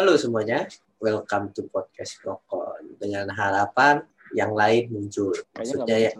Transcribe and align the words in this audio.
Halo 0.00 0.16
semuanya, 0.16 0.64
welcome 0.96 1.52
to 1.52 1.68
podcast 1.68 2.24
Krokon. 2.24 2.96
Dengan 2.96 3.28
harapan 3.36 4.00
yang 4.32 4.56
lain 4.56 4.88
muncul. 4.88 5.28
Maksudnya 5.52 6.08
ya, 6.08 6.12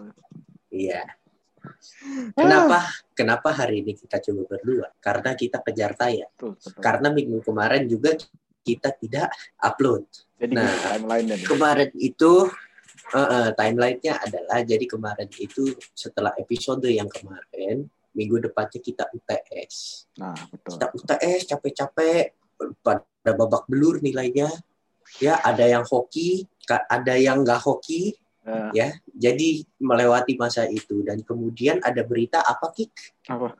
iya. 0.69 1.01
Kenapa? 2.37 2.85
Kenapa 3.17 3.49
hari 3.49 3.81
ini 3.81 3.97
kita 3.97 4.21
coba 4.21 4.53
berdua? 4.53 4.85
Karena 5.01 5.33
kita 5.33 5.65
kejar 5.65 5.97
tayang. 5.97 6.29
Karena 6.77 7.09
minggu 7.09 7.41
kemarin 7.41 7.89
juga 7.89 8.13
kita 8.61 8.93
tidak 9.01 9.33
upload. 9.57 10.05
Jadi 10.37 10.53
Nah, 10.53 11.41
Kemarin 11.41 11.89
itu 11.97 12.53
uh, 13.17 13.17
uh, 13.17 13.49
timelinenya 13.57 14.21
adalah 14.21 14.61
jadi 14.61 14.85
kemarin 14.85 15.25
itu 15.41 15.73
setelah 15.97 16.37
episode 16.37 16.85
yang 16.85 17.09
kemarin 17.09 17.89
minggu 18.13 18.45
depannya 18.45 18.77
kita 18.77 19.09
UTS. 19.09 20.05
Nah, 20.21 20.37
betul. 20.53 20.69
Kita 20.69 20.85
UTS 20.93 21.41
capek-capek 21.49 22.40
pada 22.81 23.31
babak 23.35 23.65
belur 23.69 24.01
nilainya. 24.01 24.49
Ya, 25.19 25.37
ada 25.43 25.67
yang 25.67 25.83
hoki, 25.83 26.47
ada 26.87 27.19
yang 27.19 27.43
nggak 27.43 27.59
hoki, 27.59 28.15
Eh, 28.41 28.69
ya. 28.73 28.87
Jadi 29.05 29.61
melewati 29.77 30.33
masa 30.33 30.65
itu 30.65 31.05
dan 31.05 31.21
kemudian 31.21 31.77
ada 31.85 32.01
berita 32.01 32.41
apa 32.41 32.73
Kik? 32.73 32.91
apa? 33.29 33.53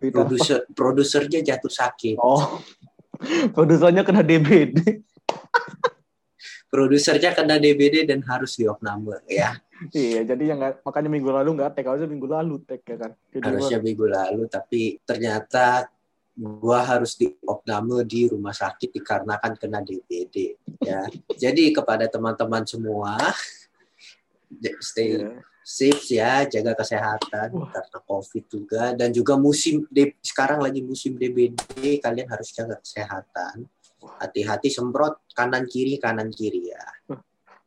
Produser 0.00 0.66
produsernya 0.72 1.44
jatuh 1.44 1.70
sakit. 1.70 2.16
Oh, 2.18 2.58
produsernya 3.54 4.02
kena 4.02 4.24
DBD. 4.24 5.04
Produsernya 6.72 7.36
kena 7.36 7.60
DBD 7.60 8.08
dan 8.08 8.24
harus 8.24 8.56
diopname 8.56 9.20
ya. 9.28 9.60
iya, 9.92 10.24
jadi 10.24 10.54
yang 10.54 10.58
nggak 10.62 10.86
makanya 10.86 11.10
minggu 11.12 11.30
lalu 11.30 11.50
nggak 11.58 11.74
tag 11.76 11.86
harusnya 11.90 12.08
minggu 12.08 12.28
lalu 12.32 12.54
tag 12.64 12.80
ya 12.80 12.96
kan. 12.96 13.12
Jadi 13.28 13.44
harusnya 13.44 13.78
minggu 13.84 14.06
lalu 14.08 14.42
tapi 14.48 14.80
ternyata 15.04 15.91
gua 16.32 16.80
harus 16.80 17.12
diopname 17.14 18.02
di 18.08 18.24
rumah 18.26 18.56
sakit 18.56 18.88
dikarenakan 18.90 19.52
kena 19.56 19.84
DBD 19.84 20.56
ya. 20.80 21.04
Jadi 21.36 21.70
kepada 21.70 22.08
teman-teman 22.08 22.64
semua 22.64 23.16
stay 24.80 25.20
Iya. 25.20 25.40
safe 25.62 26.02
ya. 26.16 26.32
Jaga 26.48 26.72
kesehatan 26.74 27.48
Wah. 27.52 27.68
karena 27.70 27.98
covid 28.04 28.44
juga. 28.48 28.82
Dan 28.96 29.12
juga 29.12 29.36
musim 29.36 29.84
sekarang 30.20 30.60
lagi 30.60 30.80
musim 30.80 31.16
DBD 31.16 32.00
kalian 32.00 32.28
harus 32.28 32.52
jaga 32.52 32.80
kesehatan. 32.80 33.68
Hati-hati 34.18 34.66
semprot 34.66 35.22
kanan 35.32 35.68
kiri 35.68 36.00
kanan 36.00 36.32
kiri 36.32 36.72
ya. 36.74 36.84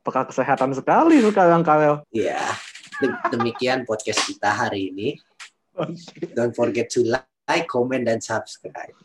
Peka 0.06 0.28
kesehatan 0.30 0.74
sekali 0.76 1.18
sekarang 1.24 1.66
Karel. 1.66 2.06
ya 2.14 2.38
de- 3.02 3.20
demikian 3.32 3.88
podcast 3.88 4.22
kita 4.26 4.52
hari 4.54 4.92
ini. 4.94 5.08
Don't 6.36 6.54
forget 6.56 6.88
to 6.94 7.04
like 7.04 7.26
comment 7.70 8.02
dan 8.02 8.20
subscribe 8.22 8.96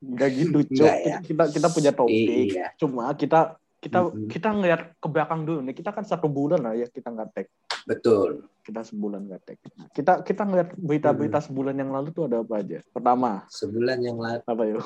Enggak 0.00 0.30
gitu, 0.40 0.58
Cuk. 0.64 0.80
Nggak 0.80 0.96
ya. 1.04 1.16
Kita 1.20 1.44
kita 1.52 1.68
punya 1.68 1.92
topik. 1.92 2.16
iya 2.16 2.72
Cuma 2.80 3.12
kita 3.12 3.60
kita 3.80 3.98
Mm-mm. 4.04 4.28
kita 4.28 4.48
ngeliat 4.52 4.80
ke 5.00 5.08
belakang 5.08 5.44
dulu 5.44 5.60
nih. 5.64 5.74
Kita 5.76 5.92
kan 5.92 6.04
satu 6.04 6.28
bulan 6.28 6.60
lah 6.64 6.76
ya 6.76 6.88
kita 6.88 7.08
nggak 7.12 7.28
tag. 7.32 7.48
betul 7.88 8.44
Kita 8.60 8.84
sebulan 8.84 9.24
nggak 9.24 9.42
tag. 9.44 9.58
Nah, 9.76 9.88
kita 9.92 10.12
kita 10.20 10.42
ngeliat 10.44 10.68
berita-berita 10.76 11.38
sebulan 11.44 11.76
yang 11.80 11.90
lalu 11.92 12.12
tuh 12.12 12.28
ada 12.28 12.44
apa 12.44 12.54
aja? 12.60 12.78
Pertama, 12.92 13.44
sebulan 13.48 13.98
yang 14.04 14.16
lalu 14.20 14.40
apa 14.44 14.62
yuk? 14.68 14.84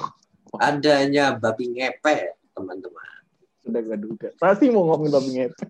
adanya 0.63 1.35
babi 1.35 1.75
ngepet 1.75 2.39
teman-teman 2.55 3.11
Sudah 3.59 3.81
gak 3.83 3.99
duga. 3.99 4.29
Pasti 4.39 4.71
mau 4.71 4.87
ngomongin 4.87 5.11
babi 5.11 5.31
ngepet. 5.43 5.69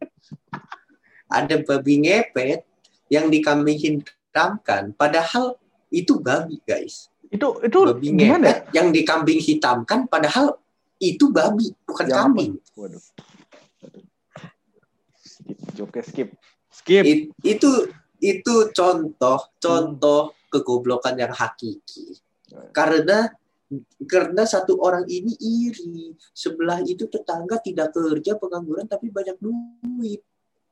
ada 1.32 1.56
babi 1.64 1.94
ngepet 2.04 2.60
yang 3.08 3.32
dikambing 3.32 3.80
hitamkan 3.80 4.92
padahal 4.92 5.56
itu 5.94 6.18
babi 6.18 6.58
guys 6.66 7.06
Itu 7.30 7.62
itu 7.62 7.78
babi 7.86 8.10
gimana? 8.10 8.50
ngepet 8.50 8.58
yang 8.74 8.88
dikambing 8.90 9.38
hitamkan 9.38 10.10
padahal 10.10 10.58
itu 10.98 11.30
babi 11.30 11.70
bukan 11.86 12.06
kambing 12.06 12.52
Waduh. 12.74 12.98
Waduh. 13.80 14.04
Skip, 15.14 15.58
joke 15.74 16.00
skip. 16.02 16.28
Skip. 16.70 17.04
It- 17.04 17.30
itu 17.42 17.70
itu 18.18 18.54
contoh 18.72 19.38
contoh 19.58 20.32
kegoblokan 20.48 21.18
yang 21.18 21.30
hakiki 21.30 22.16
karena 22.70 23.28
karena 24.06 24.46
satu 24.46 24.78
orang 24.78 25.02
ini 25.10 25.34
iri 25.36 26.14
sebelah 26.30 26.78
itu 26.86 27.10
tetangga 27.10 27.58
tidak 27.58 27.90
kerja 27.90 28.38
pengangguran 28.38 28.86
tapi 28.86 29.10
banyak 29.10 29.34
duit 29.42 30.22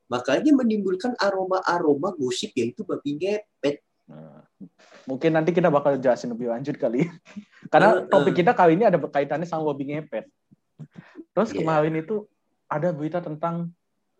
makanya 0.06 0.54
menimbulkan 0.54 1.12
aroma-aroma 1.19 2.15
gosip 2.15 2.54
yaitu 2.54 2.87
babi 2.87 3.19
ngepet 3.19 3.83
Nah, 4.03 4.44
mungkin 5.05 5.31
nanti 5.33 5.50
kita 5.50 5.69
bakal 5.69 5.97
jelasin 5.97 6.31
lebih 6.31 6.49
lanjut 6.49 6.77
kali. 6.77 7.06
Karena 7.73 7.99
Eh, 7.99 8.06
topik 8.06 8.33
eh. 8.33 8.39
kita 8.41 8.53
kali 8.53 8.75
ini 8.75 8.84
ada 8.84 8.97
berkaitannya 8.97 9.45
sama 9.45 9.69
babi 9.69 9.91
ngepet. 9.91 10.27
Terus 11.31 11.50
Iya. 11.50 11.59
kemarin 11.59 11.95
itu 11.97 12.27
ada 12.67 12.89
berita 12.91 13.19
tentang 13.19 13.71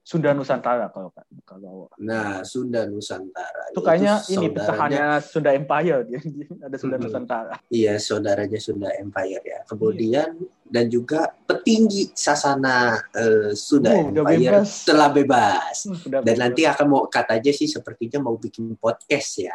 Sunda 0.03 0.35
Nusantara 0.35 0.91
kalau 0.91 1.15
kalau 1.47 1.87
nah 1.95 2.43
Sunda 2.43 2.83
Nusantara 2.85 3.71
itu 3.71 3.79
kayaknya 3.79 4.19
ini 4.27 4.51
pecahannya 4.51 5.07
Sunda 5.23 5.55
Empire 5.55 6.03
dia, 6.03 6.19
ada 6.61 6.75
Sunda 6.75 6.99
Mm-mm. 6.99 7.07
Nusantara. 7.07 7.55
iya 7.71 7.95
saudaranya 7.97 8.59
Sunda 8.59 8.91
Empire 8.93 9.39
ya 9.41 9.63
kemudian 9.63 10.43
dan 10.67 10.91
juga 10.91 11.31
petinggi 11.47 12.11
sasana 12.13 12.99
eh, 13.15 13.55
Sunda 13.55 13.95
Oh, 13.95 14.11
Empire 14.11 14.59
bebas. 14.59 14.83
telah 14.83 15.07
bebas 15.09 15.77
Hmm, 15.87 16.19
dan 16.19 16.35
nanti 16.37 16.67
akan 16.67 16.87
mau 16.89 17.07
katanya 17.07 17.55
sih 17.55 17.71
sepertinya 17.71 18.19
mau 18.21 18.35
bikin 18.35 18.75
podcast 18.75 19.39
ya 19.39 19.55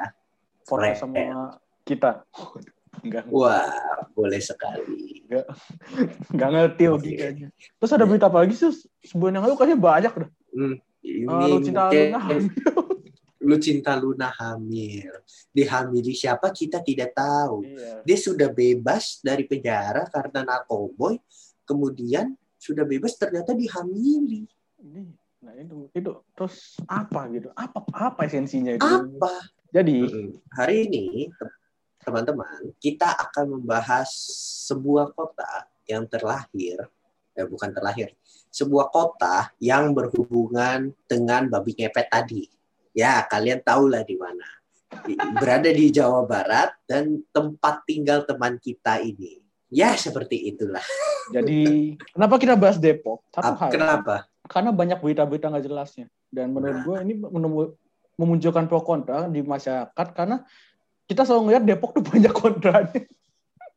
keren. 0.67 0.94
sama 0.94 1.55
kita. 1.81 2.11
Enggak, 2.97 3.29
wah 3.29 3.69
boleh 4.11 4.41
sekali 4.41 5.22
enggak 6.33 6.50
ngerti 6.51 6.83
Oke. 6.83 6.94
logikanya. 6.97 7.47
Terus 7.78 7.91
ada 7.91 8.03
berita 8.03 8.25
apa 8.25 8.41
lagi 8.41 8.53
sih? 8.53 8.73
Sebulan 9.05 9.38
yang 9.38 9.44
lalu 9.45 9.55
kayaknya 9.55 9.78
banyak 9.78 10.13
dah. 10.17 10.29
Hmm, 10.50 10.75
ini 11.00 11.29
Ah, 11.29 11.45
lu 11.45 11.57
cinta 11.61 11.81
mungkin- 11.85 12.09
Luna 12.09 12.19
hamil. 12.19 12.44
lu 13.47 13.55
cinta 13.57 13.91
Luna 13.95 14.28
hamil 14.29 15.13
dihamili 15.50 16.11
siapa 16.11 16.51
kita 16.51 16.81
tidak 16.81 17.13
tahu 17.13 17.63
Iya. 17.63 18.03
dia 18.03 18.17
sudah 18.17 18.49
bebas 18.49 19.22
dari 19.22 19.45
penjara 19.45 20.03
karena 20.05 20.44
narkoboy 20.44 21.16
kemudian 21.63 22.28
sudah 22.57 22.84
bebas 22.84 23.16
ternyata 23.16 23.53
dihamili 23.53 24.44
Ini, 24.78 24.99
Nah 25.38 25.53
itu 25.53 25.88
itu 25.94 26.11
terus 26.34 26.75
apa 26.84 27.23
gitu? 27.29 27.47
Apa 27.53 27.88
apa 27.88 28.25
esensinya 28.25 28.73
itu? 28.73 28.84
apa 28.84 29.31
Jadi 29.72 29.97
hari 30.55 30.88
ini 30.88 31.28
te- 31.31 31.55
teman-teman 32.03 32.72
kita 32.79 33.11
akan 33.11 33.59
membahas 33.59 34.07
sebuah 34.67 35.11
kota 35.11 35.67
yang 35.88 36.07
terlahir 36.07 36.88
eh 37.38 37.45
bukan 37.45 37.69
terlahir 37.69 38.16
sebuah 38.50 38.89
kota 38.89 39.51
yang 39.61 39.94
berhubungan 39.94 40.89
dengan 41.05 41.45
babi 41.51 41.78
ngepet 41.78 42.07
tadi 42.09 42.50
ya 42.97 43.22
kalian 43.29 43.61
tahulah 43.61 44.01
di 44.01 44.17
mana 44.17 44.47
berada 45.38 45.69
di 45.69 45.94
Jawa 45.94 46.25
Barat 46.25 46.73
dan 46.89 47.22
tempat 47.29 47.85
tinggal 47.85 48.25
teman 48.25 48.57
kita 48.57 49.03
ini 49.03 49.38
ya 49.69 49.94
seperti 49.94 50.49
itulah 50.49 50.81
jadi 51.29 51.94
kenapa 52.16 52.39
kita 52.39 52.55
bahas 52.55 52.79
Depok? 52.79 53.19
Satu 53.35 53.53
hal. 53.59 53.69
kenapa 53.69 54.16
Karena 54.47 54.72
banyak 54.72 55.03
berita-berita 55.03 55.51
nggak 55.51 55.66
jelasnya. 55.67 56.07
Dan 56.31 56.55
menurut 56.55 56.79
Nah. 56.79 56.84
gue 56.88 56.97
ini 57.03 57.13
menemu- 57.19 57.75
memunculkan 58.17 58.66
pro 58.66 58.81
kontra 58.81 59.29
di 59.29 59.45
masyarakat 59.45 60.07
karena 60.11 60.41
kita 61.07 61.23
selalu 61.23 61.41
ngeliat 61.53 61.63
Depok 61.63 61.91
tuh 61.95 62.03
banyak 62.11 62.33
kontranya. 62.33 63.01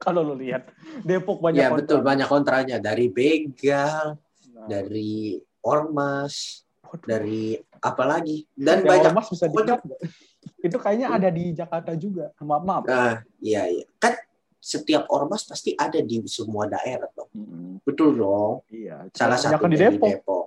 Kalau 0.00 0.24
lo 0.24 0.32
lihat 0.32 0.72
Depok 1.04 1.44
banyak 1.44 1.60
ya 1.60 1.68
kontra. 1.68 1.80
betul 1.84 1.98
banyak 2.00 2.28
kontranya 2.28 2.76
dari 2.80 3.06
begal 3.12 4.16
Nah, 4.50 4.68
dari 4.68 5.40
ormas 5.64 6.64
waduh. 6.84 7.00
dari 7.08 7.56
apa 7.80 8.04
lagi 8.04 8.44
dan 8.52 8.84
Yang 8.84 8.88
banyak 8.92 9.10
ormas 9.12 9.26
bisa 9.32 9.44
pokoknya-? 9.48 9.80
Itu 10.68 10.76
kayaknya 10.76 11.08
ada 11.16 11.28
di 11.32 11.44
Jakarta 11.56 11.92
juga. 11.96 12.28
Maaf 12.44 12.62
maaf. 12.64 12.82
Nah, 12.84 13.24
iya 13.40 13.64
iya. 13.68 13.84
Kan 13.96 14.16
setiap 14.60 15.08
ormas 15.08 15.48
pasti 15.48 15.72
ada 15.72 15.96
di 16.04 16.20
semua 16.28 16.68
daerah 16.68 17.08
dong. 17.16 17.32
Mm-mm. 17.32 17.80
Betul 17.80 18.20
dong. 18.20 18.60
Iya. 18.68 19.08
Salah 19.16 19.40
satunya 19.40 19.88
di 19.88 19.96
di 19.96 20.08
Depok. 20.12 20.39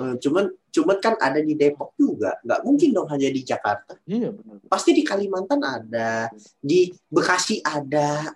Eh, 0.00 0.14
Cuman 0.16 0.48
cuman 0.72 0.96
kan 0.96 1.14
ada 1.20 1.40
di 1.44 1.52
Depok 1.52 1.92
juga. 2.00 2.40
Nggak 2.40 2.60
mungkin 2.64 2.88
dong 2.96 3.08
hanya 3.12 3.28
di 3.28 3.44
Jakarta. 3.44 4.00
Iya 4.08 4.32
benar. 4.32 4.56
Pasti 4.64 4.96
di 4.96 5.04
Kalimantan 5.04 5.60
ada, 5.60 6.32
di 6.56 6.88
Bekasi 7.12 7.60
ada. 7.60 8.32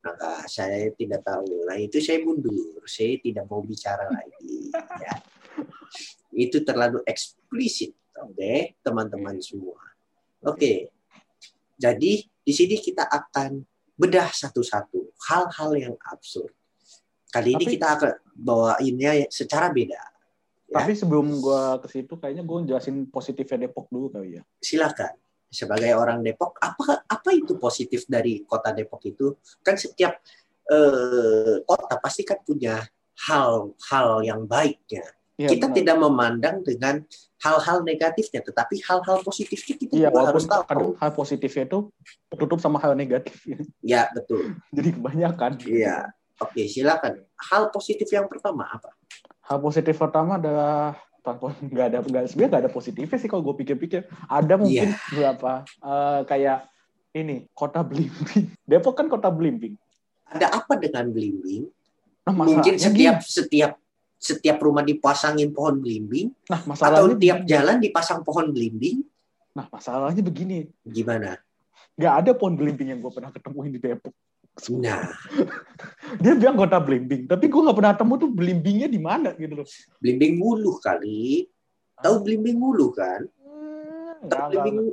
Maka 0.00 0.46
saya 0.48 0.88
tidak 0.96 1.20
tahu. 1.26 1.68
Nah 1.68 1.76
itu 1.76 2.00
saya 2.00 2.22
mundur. 2.24 2.80
Saya 2.88 3.18
tidak 3.20 3.44
mau 3.50 3.60
bicara 3.60 4.08
lagi. 4.08 4.72
Ya. 5.02 5.14
Itu 6.32 6.64
terlalu 6.64 7.04
eksplisit. 7.04 7.92
Oke, 8.16 8.80
teman-teman 8.80 9.36
semua. 9.44 9.76
Oke. 10.40 10.88
Jadi 11.76 12.24
di 12.24 12.52
sini 12.56 12.80
kita 12.80 13.04
akan 13.04 13.60
bedah 14.00 14.32
satu-satu 14.32 15.12
hal-hal 15.28 15.70
yang 15.76 15.96
absurd. 16.08 16.52
Kali 17.36 17.48
ini 17.52 17.64
Tapi- 17.68 17.74
kita 17.76 17.88
akan 18.00 18.12
bawainnya 18.32 19.12
secara 19.28 19.68
beda. 19.68 20.00
Ya. 20.66 20.82
Tapi 20.82 20.92
sebelum 20.96 21.38
gua 21.38 21.78
ke 21.78 21.86
situ 21.92 22.16
kayaknya 22.16 22.42
gua 22.42 22.64
jelasin 22.64 23.04
positifnya 23.12 23.68
Depok 23.68 23.92
dulu 23.92 24.08
kali 24.08 24.40
ya. 24.40 24.42
Silakan. 24.58 25.14
Sebagai 25.46 25.92
orang 25.94 26.24
Depok, 26.24 26.58
apa 26.58 27.06
apa 27.06 27.30
itu 27.30 27.54
positif 27.60 28.08
dari 28.08 28.42
kota 28.42 28.72
Depok 28.72 29.04
itu? 29.04 29.36
Kan 29.62 29.76
setiap 29.78 30.18
eh, 30.66 31.62
kota 31.62 31.94
pasti 32.02 32.26
kan 32.26 32.42
punya 32.42 32.82
hal-hal 33.30 34.08
yang 34.26 34.42
baiknya. 34.48 35.06
Iya, 35.36 35.52
kita 35.52 35.68
benar. 35.68 35.76
tidak 35.76 35.96
memandang 36.00 36.56
dengan 36.64 36.94
hal-hal 37.44 37.84
negatifnya, 37.84 38.40
tetapi 38.40 38.80
hal-hal 38.88 39.20
positifnya 39.20 39.74
kita 39.76 39.92
juga 39.92 40.20
harus 40.32 40.48
tahu. 40.48 40.62
kadang 40.64 40.92
hal 40.96 41.10
positifnya 41.12 41.64
itu 41.68 41.78
tertutup 42.32 42.58
sama 42.58 42.80
hal 42.80 42.96
negatif. 42.96 43.36
Ya 43.84 44.08
betul. 44.16 44.56
Jadi 44.76 44.96
kebanyakan. 44.96 45.52
Iya. 45.68 46.10
Oke, 46.38 46.66
silakan. 46.66 47.24
Hal 47.34 47.68
positif 47.70 48.08
yang 48.08 48.26
pertama 48.26 48.68
apa? 48.68 48.92
Hal 49.42 49.58
positif 49.58 49.94
pertama 49.94 50.36
adalah 50.36 50.98
tanpa 51.20 51.56
nggak 51.72 51.86
ada 51.86 51.98
nggak 52.00 52.24
sebenarnya 52.28 52.50
nggak 52.50 52.62
ada 52.62 52.72
positifnya 52.72 53.16
sih 53.16 53.26
kalau 53.26 53.42
gue 53.42 53.56
pikir-pikir. 53.58 54.04
Ada 54.26 54.54
mungkin 54.54 54.92
Iya. 54.92 55.10
berapa 55.10 55.52
eh, 55.64 56.20
kayak 56.24 56.58
ini 57.14 57.48
kota 57.50 57.80
belimbing. 57.80 58.52
Depok 58.68 58.94
kan 58.94 59.06
kota 59.06 59.28
belimbing. 59.28 59.74
Ada 60.26 60.52
apa 60.52 60.74
dengan 60.74 61.06
belimbing? 61.08 61.70
Nah, 62.26 62.34
Mungkin 62.34 62.74
setiap 62.76 63.22
gini. 63.22 63.24
setiap 63.24 63.72
setiap 64.16 64.56
rumah 64.58 64.80
dipasangin 64.80 65.52
pohon 65.52 65.78
belimbing 65.78 66.32
nah 66.48 66.58
atau 66.58 66.68
masalahnya 66.68 67.14
tiap 67.16 67.38
begini. 67.38 67.52
jalan 67.52 67.76
dipasang 67.78 68.20
pohon 68.20 68.46
belimbing? 68.50 69.04
Nah 69.52 69.68
masalahnya 69.68 70.20
begini, 70.20 70.66
Gimana? 70.82 71.38
nggak 71.94 72.14
ada 72.20 72.30
pohon 72.32 72.52
belimbing 72.52 72.92
yang 72.92 73.00
gue 73.00 73.08
pernah 73.08 73.30
ketemuin 73.30 73.70
di 73.70 73.78
Depok. 73.78 74.12
Nah, 74.72 75.04
Dia 76.22 76.32
bilang 76.32 76.56
kota 76.56 76.80
belimbing, 76.80 77.28
tapi 77.28 77.50
gue 77.50 77.60
nggak 77.60 77.76
pernah 77.76 77.94
temu 77.98 78.14
tuh 78.16 78.30
belimbingnya 78.32 78.88
di 78.88 78.96
mana 78.96 79.34
gitu 79.36 79.60
loh. 79.62 79.66
belimbing 80.00 80.40
wuluh 80.40 80.80
kali. 80.80 81.44
Tahu 81.98 82.24
belimbing 82.24 82.56
wuluh 82.56 82.90
kan? 82.94 83.20
Hmm, 83.42 84.30
Tahu 84.30 84.48
belimbing 84.48 84.86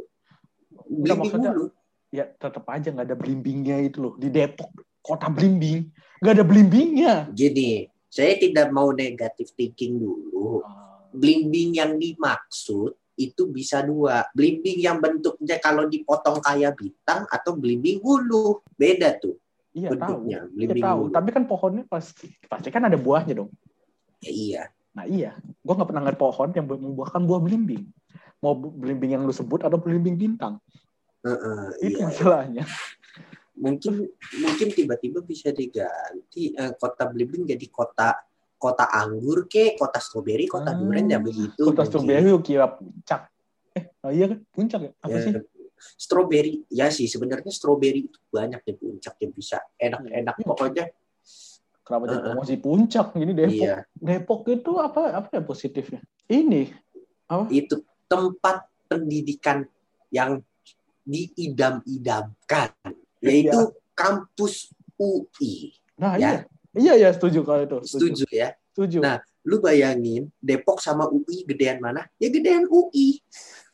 maksudnya- 1.16 1.54
wuluh. 1.54 1.70
ya 2.10 2.26
tetap 2.30 2.66
aja 2.68 2.92
nggak 2.92 3.08
ada 3.10 3.18
belimbingnya 3.18 3.78
itu 3.82 3.98
loh 3.98 4.14
di 4.22 4.30
Depok 4.30 4.70
kota 5.02 5.34
belimbing 5.34 5.90
nggak 6.22 6.34
ada 6.38 6.46
belimbingnya 6.46 7.14
Gini, 7.34 7.90
saya 8.06 8.38
tidak 8.38 8.70
mau 8.70 8.94
negatif 8.94 9.50
thinking 9.58 9.98
dulu. 9.98 10.62
Blimbing 11.10 11.78
yang 11.78 11.98
dimaksud 11.98 12.94
itu 13.14 13.44
bisa 13.48 13.86
dua. 13.86 14.26
Blimbing 14.34 14.82
yang 14.82 14.98
bentuknya 14.98 15.62
kalau 15.62 15.86
dipotong 15.86 16.42
kayak 16.42 16.74
bintang 16.74 17.30
atau 17.30 17.54
blimbing 17.54 18.02
wuluh. 18.02 18.62
Beda 18.74 19.14
tuh 19.18 19.38
iya 19.74 19.90
tahu. 19.92 20.00
Bentuknya. 20.00 20.40
iya 20.48 20.54
Blimbing 20.54 20.84
tahu. 20.86 21.02
tapi 21.10 21.30
kan 21.34 21.44
pohonnya 21.50 21.84
pasti 21.90 22.30
pasti 22.46 22.70
kan 22.70 22.86
ada 22.88 22.98
buahnya 22.98 23.34
dong. 23.44 23.50
Ya, 24.24 24.32
iya. 24.32 24.64
nah 24.94 25.04
iya. 25.04 25.36
Gue 25.66 25.74
nggak 25.76 25.90
pernah 25.90 26.02
ngeliat 26.06 26.20
pohon 26.22 26.50
yang 26.54 26.66
membuahkan 26.70 27.22
buah 27.26 27.42
belimbing. 27.44 27.84
Mau 28.40 28.54
belimbing 28.56 29.18
yang 29.18 29.24
lu 29.26 29.34
sebut 29.34 29.66
atau 29.66 29.76
belimbing 29.82 30.16
bintang? 30.16 30.62
Heeh, 31.24 31.92
itu 31.92 31.98
iya. 32.00 32.08
masalahnya. 32.08 32.64
Mungkin 33.54 34.08
mungkin 34.42 34.68
tiba-tiba 34.74 35.22
bisa 35.22 35.54
diganti 35.54 36.54
eh, 36.54 36.74
kota 36.78 37.08
blimbing 37.10 37.46
jadi 37.48 37.66
kota 37.70 38.18
kota 38.58 38.88
anggur 38.88 39.52
ke, 39.52 39.76
kota 39.76 40.00
stroberi, 40.00 40.48
kota 40.48 40.72
Ah, 40.72 40.76
durian 40.80 41.12
ya 41.12 41.20
begitu. 41.20 41.68
kota 41.68 41.84
stroberi 41.84 42.32
kira 42.40 42.72
puncak. 42.72 43.28
Eh 43.76 43.92
oh 44.08 44.12
iya 44.14 44.26
kan 44.32 44.40
puncak 44.56 44.80
ya? 44.88 44.92
Apa 45.04 45.12
Ya, 45.12 45.20
sih 45.20 45.32
Stroberi, 45.94 46.66
ya 46.68 46.90
sih 46.90 47.06
sebenarnya 47.06 47.50
stroberi 47.50 48.08
itu 48.08 48.20
banyak 48.28 48.62
di 48.62 48.74
puncak 48.76 49.16
yang 49.20 49.32
bisa 49.32 49.58
enak-enak 49.76 50.36
Iya. 50.36 50.46
pokoknya. 50.46 50.86
kenapa 51.84 52.04
jadi 52.08 52.16
Heeh. 52.16 52.28
promosi 52.32 52.56
puncak 52.58 53.08
ini 53.20 53.32
Depok 53.36 53.60
Iya, 53.60 53.76
Depok 53.92 54.42
itu 54.48 54.72
apa 54.80 55.02
apa 55.14 55.28
ya 55.36 55.42
positifnya 55.44 56.00
ini 56.28 56.72
itu 57.52 57.76
tempat 58.08 58.64
pendidikan 58.88 59.68
yang 60.08 60.40
diidam-idamkan, 61.04 62.72
yaitu 63.20 63.60
kampus 63.92 64.72
UI. 64.96 65.76
nah 66.00 66.16
Ya. 66.16 66.30
iya 66.32 66.40
iya 66.74 66.94
iya 66.98 67.10
setuju 67.12 67.44
kalau 67.44 67.62
itu 67.68 67.78
Setuju 67.84 68.26
ya? 68.32 68.56
setuju 68.72 68.98
Nah, 69.04 69.18
Lu 69.44 69.60
bayangin 69.60 70.32
Depok 70.40 70.80
sama 70.80 71.04
UI 71.06 71.44
gedean 71.44 71.84
mana? 71.84 72.08
Ya 72.16 72.32
gedean 72.32 72.64
UI. 72.64 73.20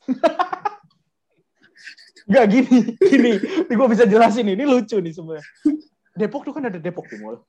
Enggak 2.29 2.45
gini, 2.47 2.77
gini. 3.11 3.33
Ini 3.41 3.73
gue 3.73 3.87
bisa 3.89 4.05
jelasin 4.05 4.45
ini 4.45 4.63
lucu 4.63 5.01
nih 5.01 5.11
sebenarnya. 5.11 5.45
Depok 6.13 6.45
tuh 6.45 6.53
kan 6.53 6.69
ada 6.69 6.77
Depok 6.77 7.09
Timur. 7.09 7.41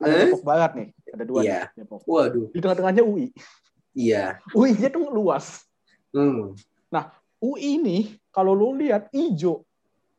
Ada 0.00 0.08
Eh? 0.08 0.18
Depok 0.30 0.42
Barat 0.42 0.72
nih, 0.72 0.88
ada 1.12 1.24
dua 1.26 1.40
Iya. 1.44 1.60
nih, 1.68 1.84
Depok. 1.84 2.00
Waduh, 2.08 2.46
Di 2.48 2.58
tengah-tengahnya 2.58 3.02
UI. 3.02 3.28
iya. 3.92 4.40
UI-nya 4.54 4.88
tuh 4.88 5.10
luas. 5.10 5.66
Hmm. 6.10 6.56
UI 7.38 7.78
ini 7.78 7.98
kalau 8.28 8.50
lu 8.50 8.74
lihat 8.74 9.14
hijau, 9.14 9.62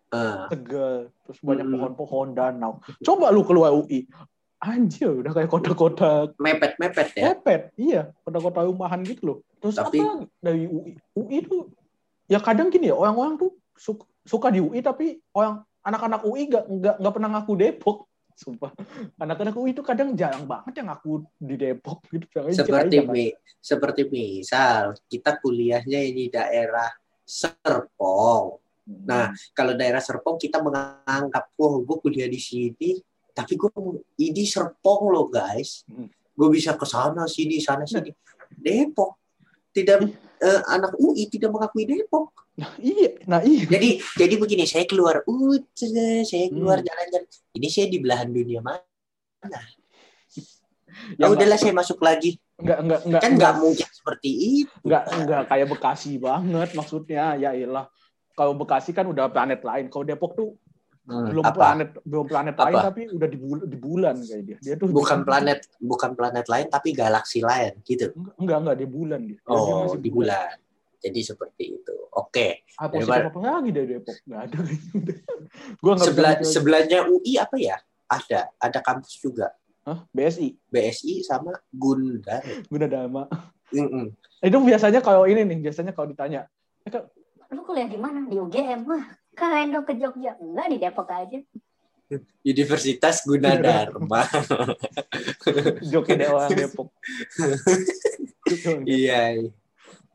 Ah, 0.09 0.47
tegal, 0.47 1.11
terus 1.21 1.37
banyak 1.43 1.67
Mm-mm. 1.67 1.75
pohon-pohon 1.93 2.27
danau. 2.31 2.79
Coba 3.03 3.27
lu 3.29 3.43
keluar 3.43 3.75
UI. 3.75 4.07
Anjir, 4.57 5.19
udah 5.19 5.35
kayak 5.35 5.51
kota-kota 5.51 6.31
mepet-mepet 6.39 7.13
ya. 7.13 7.35
Pepet, 7.35 7.75
iya, 7.75 8.07
kota-kota 8.23 8.63
rumahan 8.65 9.03
gitu 9.03 9.21
loh. 9.21 9.37
Terus 9.59 9.75
Tapi- 9.75 9.99
apa 9.99 10.25
dari 10.39 10.63
UI? 10.65 10.95
UI 11.13 11.37
tuh 11.43 11.69
ya 12.25 12.39
kadang 12.39 12.71
gini 12.71 12.87
ya, 12.87 12.95
orang-orang 12.95 13.35
tuh 13.37 13.51
suka, 13.79 14.03
suka 14.27 14.51
di 14.51 14.59
UI 14.59 14.83
tapi 14.83 15.15
orang 15.31 15.63
anak-anak 15.87 16.21
UI 16.27 16.51
nggak 16.51 16.65
nggak 16.67 16.95
nggak 16.99 17.13
pernah 17.15 17.29
ngaku 17.39 17.53
Depok. 17.55 17.97
Sumpah. 18.39 18.71
Anak-anak 19.19 19.55
UI 19.59 19.75
itu 19.75 19.83
kadang 19.83 20.15
jarang 20.15 20.47
banget 20.47 20.79
yang 20.79 20.91
ngaku 20.91 21.27
di 21.39 21.55
Depok 21.59 22.03
gitu. 22.07 22.27
Seperti 22.51 23.03
mi, 23.03 23.31
seperti 23.59 24.07
misal 24.07 24.95
kita 25.11 25.39
kuliahnya 25.39 25.99
ini 25.99 26.31
daerah 26.31 26.87
Serpong. 27.23 28.59
Nah, 29.05 29.29
kalau 29.51 29.75
daerah 29.75 29.99
Serpong 30.01 30.39
kita 30.39 30.63
menganggap, 30.63 31.51
wah 31.59 31.75
gue 31.83 31.97
kuliah 31.99 32.31
di 32.31 32.39
sini, 32.41 32.97
tapi 33.35 33.59
gue 33.59 33.69
ini 34.23 34.43
Serpong 34.47 35.11
loh 35.11 35.27
guys. 35.27 35.83
Hmm. 35.85 36.07
Gue 36.33 36.47
bisa 36.47 36.79
ke 36.79 36.87
sana 36.87 37.27
sini 37.27 37.59
sana 37.59 37.83
sini. 37.83 38.15
Depok 38.55 39.19
tidak 39.75 40.09
eh, 40.41 40.61
anak 40.71 40.95
UI 40.95 41.27
tidak 41.27 41.51
mengakui 41.51 41.85
Depok. 41.85 42.33
Nah, 42.59 42.71
iya, 42.83 43.09
nah 43.23 43.39
iya. 43.39 43.63
Jadi 43.63 43.89
jadi 44.19 44.35
begini, 44.35 44.67
saya 44.67 44.83
keluar, 44.83 45.23
uh, 45.23 45.55
saya 46.27 46.51
keluar 46.51 46.83
Hmm. 46.83 46.87
jalan-jalan. 46.91 47.27
Ini 47.55 47.67
saya 47.71 47.87
di 47.87 47.97
belahan 48.03 48.29
dunia 48.29 48.59
mana? 48.59 48.83
Ya, 49.47 49.59
Ya 51.15 51.25
udahlah 51.31 51.55
saya 51.55 51.71
masuk 51.71 52.03
lagi. 52.03 52.35
Enggak, 52.59 52.77
enggak, 52.83 52.99
enggak, 53.07 53.21
Kan 53.23 53.31
nggak 53.39 53.53
mungkin 53.63 53.87
seperti 53.87 54.29
itu. 54.59 54.73
enggak, 54.83 55.03
enggak 55.15 55.41
kayak 55.47 55.67
Bekasi 55.71 56.11
banget 56.19 56.69
maksudnya. 56.75 57.23
Ya 57.39 57.55
iyalah. 57.55 57.87
Kalau 58.35 58.53
Bekasi 58.59 58.91
kan 58.91 59.07
udah 59.07 59.31
planet 59.31 59.63
lain. 59.63 59.87
Kalau 59.87 60.03
Depok 60.03 60.35
tuh 60.35 60.49
belum 61.09 61.41
Apa? 61.41 61.55
planet 61.57 61.89
belum 62.05 62.25
planet 62.27 62.53
lain 62.53 62.75
Apa? 62.75 62.81
tapi 62.91 63.01
udah 63.09 63.29
di 63.31 63.37
bulan, 63.39 63.65
di 63.65 63.77
bulan 63.79 64.15
kayak 64.19 64.43
dia. 64.45 64.57
Dia 64.59 64.75
tuh 64.75 64.91
Bukan 64.91 65.23
planet 65.23 65.59
bukan 65.79 66.11
planet 66.13 66.45
lain 66.45 66.67
tapi 66.67 66.89
galaksi 66.91 67.39
lain 67.41 67.79
gitu. 67.87 68.11
Enggak, 68.13 68.35
enggak, 68.37 68.57
enggak 68.59 68.77
di 68.77 68.87
bulan 68.91 69.19
dia. 69.23 69.39
Dia 69.39 69.49
Oh, 69.49 69.87
masih 69.87 70.01
di 70.03 70.11
bulan. 70.11 70.53
Jadi 70.99 71.19
seperti 71.23 71.63
itu. 71.79 71.95
Oke. 72.11 72.67
Ah, 72.75 72.91
Daripada- 72.91 73.31
positif 73.31 73.39
apa 73.39 73.39
lagi 73.59 73.69
dari 73.71 73.87
Depok? 73.95 74.15
Enggak 74.27 74.41
ada. 74.43 74.57
Gua 75.83 75.91
enggak 75.95 76.07
Sebelah 76.11 76.33
sebelahnya 76.43 76.99
UI 77.07 77.33
apa 77.39 77.55
ya? 77.55 77.77
Ada, 78.09 78.51
ada 78.59 78.79
kampus 78.83 79.15
juga. 79.21 79.53
Hah? 79.87 80.03
BSI, 80.11 80.59
BSI 80.67 81.23
sama 81.23 81.55
Gundar. 81.71 82.43
Gunadarma. 82.67 83.31
Mm-mm. 83.71 84.11
Itu 84.43 84.57
biasanya 84.59 84.99
kalau 84.99 85.23
ini 85.29 85.45
nih, 85.45 85.57
biasanya 85.69 85.93
kalau 85.93 86.09
ditanya, 86.11 86.49
Lu 87.49 87.65
kuliah 87.65 87.89
di 87.89 87.97
mana? 87.97 88.29
Di 88.29 88.37
UGM. 88.37 88.85
Wah, 88.85 89.05
keren 89.33 89.73
dong 89.73 89.85
ke 89.85 89.97
Jogja. 89.97 90.37
Enggak, 90.37 90.67
di 90.69 90.77
Depok 90.77 91.09
aja. 91.09 91.39
Universitas 92.41 93.21
Gunadarma. 93.21 94.25
joki 95.85 96.13
deh 96.17 96.29
orang 96.29 96.49
Depok. 96.57 96.89
iya. 98.89 99.37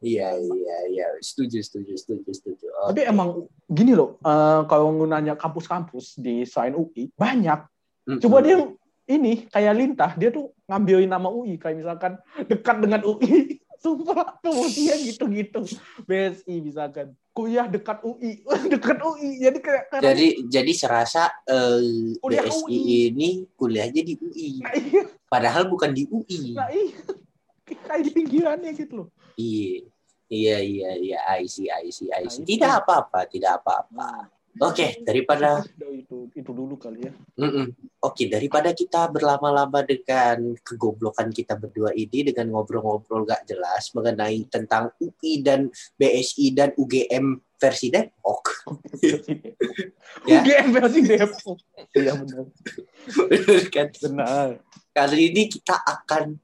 Iya, 0.05 0.37
iya, 0.37 0.77
iya. 0.93 1.07
Setuju, 1.25 1.65
setuju, 1.65 1.97
setuju, 1.97 2.29
setuju. 2.29 2.67
Tapi 2.93 3.09
emang 3.09 3.49
gini 3.65 3.97
loh, 3.97 4.21
eh, 4.21 4.61
kalau 4.69 4.93
nanya 5.09 5.33
kampus-kampus 5.33 6.21
di 6.21 6.45
selain 6.45 6.77
UI, 6.77 7.09
banyak. 7.17 7.65
Mm-mm. 8.05 8.21
Coba 8.21 8.45
dia 8.45 8.69
ini 9.09 9.49
kayak 9.49 9.75
lintah, 9.75 10.13
dia 10.13 10.29
tuh 10.29 10.53
ngambilin 10.69 11.09
nama 11.09 11.33
UI, 11.33 11.57
kayak 11.57 11.81
misalkan 11.81 12.13
dekat 12.45 12.77
dengan 12.85 13.01
UI. 13.01 13.57
Sumpah, 13.85 14.41
kemudian 14.41 14.97
gitu-gitu. 15.05 15.61
BSI 16.09 16.57
misalkan, 16.65 17.13
kuliah 17.37 17.69
dekat 17.69 18.01
UI, 18.01 18.41
dekat 18.73 18.97
UI. 19.01 19.41
Jadi 19.41 19.59
kayak 19.61 19.85
karena- 19.93 20.05
Jadi 20.13 20.27
jadi 20.49 20.73
serasa 20.73 21.29
eh, 21.45 22.17
Kuliah 22.17 22.45
BSI 22.45 22.65
UI. 22.65 22.97
ini 23.13 23.29
kuliahnya 23.57 24.01
di 24.05 24.17
UI. 24.17 24.51
nah, 24.65 24.73
iya, 24.73 25.03
Padahal 25.29 25.69
bukan 25.69 25.93
di 25.93 26.09
UI. 26.09 26.57
nah 26.57 26.69
iya. 26.69 26.97
Kayak 27.65 28.03
di 28.05 28.11
pinggirannya 28.13 28.71
gitu 28.73 28.93
loh. 29.05 29.09
Iya. 29.37 29.89
Iya, 30.28 30.59
iya, 30.61 30.90
iya. 30.97 31.19
I 31.40 31.45
see, 31.47 31.69
I 31.69 31.88
see, 31.93 32.09
I 32.11 32.25
Nah, 32.25 32.33
see. 32.33 32.43
itu. 32.43 32.57
Tidak 32.57 32.73
apa-apa, 32.85 33.28
tidak 33.28 33.61
apa-apa. 33.61 34.33
Oke, 34.62 35.02
daripada 35.02 35.66
itu 35.90 36.31
itu 36.31 36.50
dulu 36.54 36.78
kali 36.78 37.11
ya. 37.11 37.12
Mm-mm. 37.43 37.75
Oke, 38.07 38.31
daripada 38.31 38.71
kita 38.71 39.11
berlama-lama 39.11 39.83
dengan 39.83 40.54
kegoblokan 40.62 41.35
kita 41.35 41.59
berdua 41.59 41.90
ini 41.90 42.31
dengan 42.31 42.54
ngobrol-ngobrol 42.54 43.26
gak 43.26 43.50
jelas 43.50 43.90
mengenai 43.99 44.47
tentang 44.47 44.95
UI 45.02 45.43
dan 45.43 45.75
BSI 45.99 46.54
dan 46.54 46.71
UGM 46.78 47.43
versi 47.59 47.90
Depok. 47.90 48.43
Ya. 50.25 50.40
UGM 50.40 50.69
versi 50.71 51.00
Depok. 51.02 51.59
Iya 51.90 52.12
benar. 52.14 52.47
Bener 53.26 53.62
kan? 53.75 53.88
Benar. 53.90 54.49
Kali 54.95 55.19
ini 55.35 55.50
kita 55.50 55.75
akan 55.83 56.38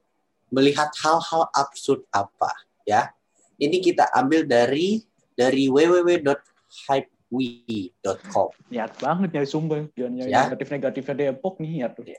melihat 0.51 0.91
hal-hal 0.99 1.47
absurd 1.55 2.03
apa 2.11 2.51
ya. 2.83 3.15
Ini 3.61 3.77
kita 3.77 4.09
ambil 4.11 4.49
dari 4.49 5.05
dari 5.31 5.69
www.hypewe.com 7.31 8.49
Niat 8.73 8.91
banget 8.97 9.29
nyari 9.31 9.47
sumber. 9.47 9.85
Jangan 9.93 10.11
nyari 10.17 10.31
Ya. 10.33 10.41
negatif-negatifnya 10.49 11.15
Depok 11.15 11.61
nih 11.61 11.69
niat 11.77 11.91
tuh. 11.93 12.05
ya. 12.09 12.17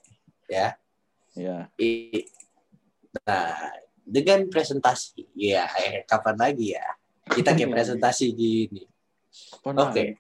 Iya. 1.35 1.67
I- 1.83 2.31
Nah, 3.29 3.69
dengan 4.01 4.49
presentasi, 4.49 5.29
ya 5.37 5.69
eh, 5.77 6.01
kapan 6.11 6.33
lagi 6.41 6.73
ya? 6.73 6.87
Kita 7.29 7.53
kayak 7.53 7.69
presentasi 7.69 8.33
gini. 8.33 8.89
Oke. 9.69 10.17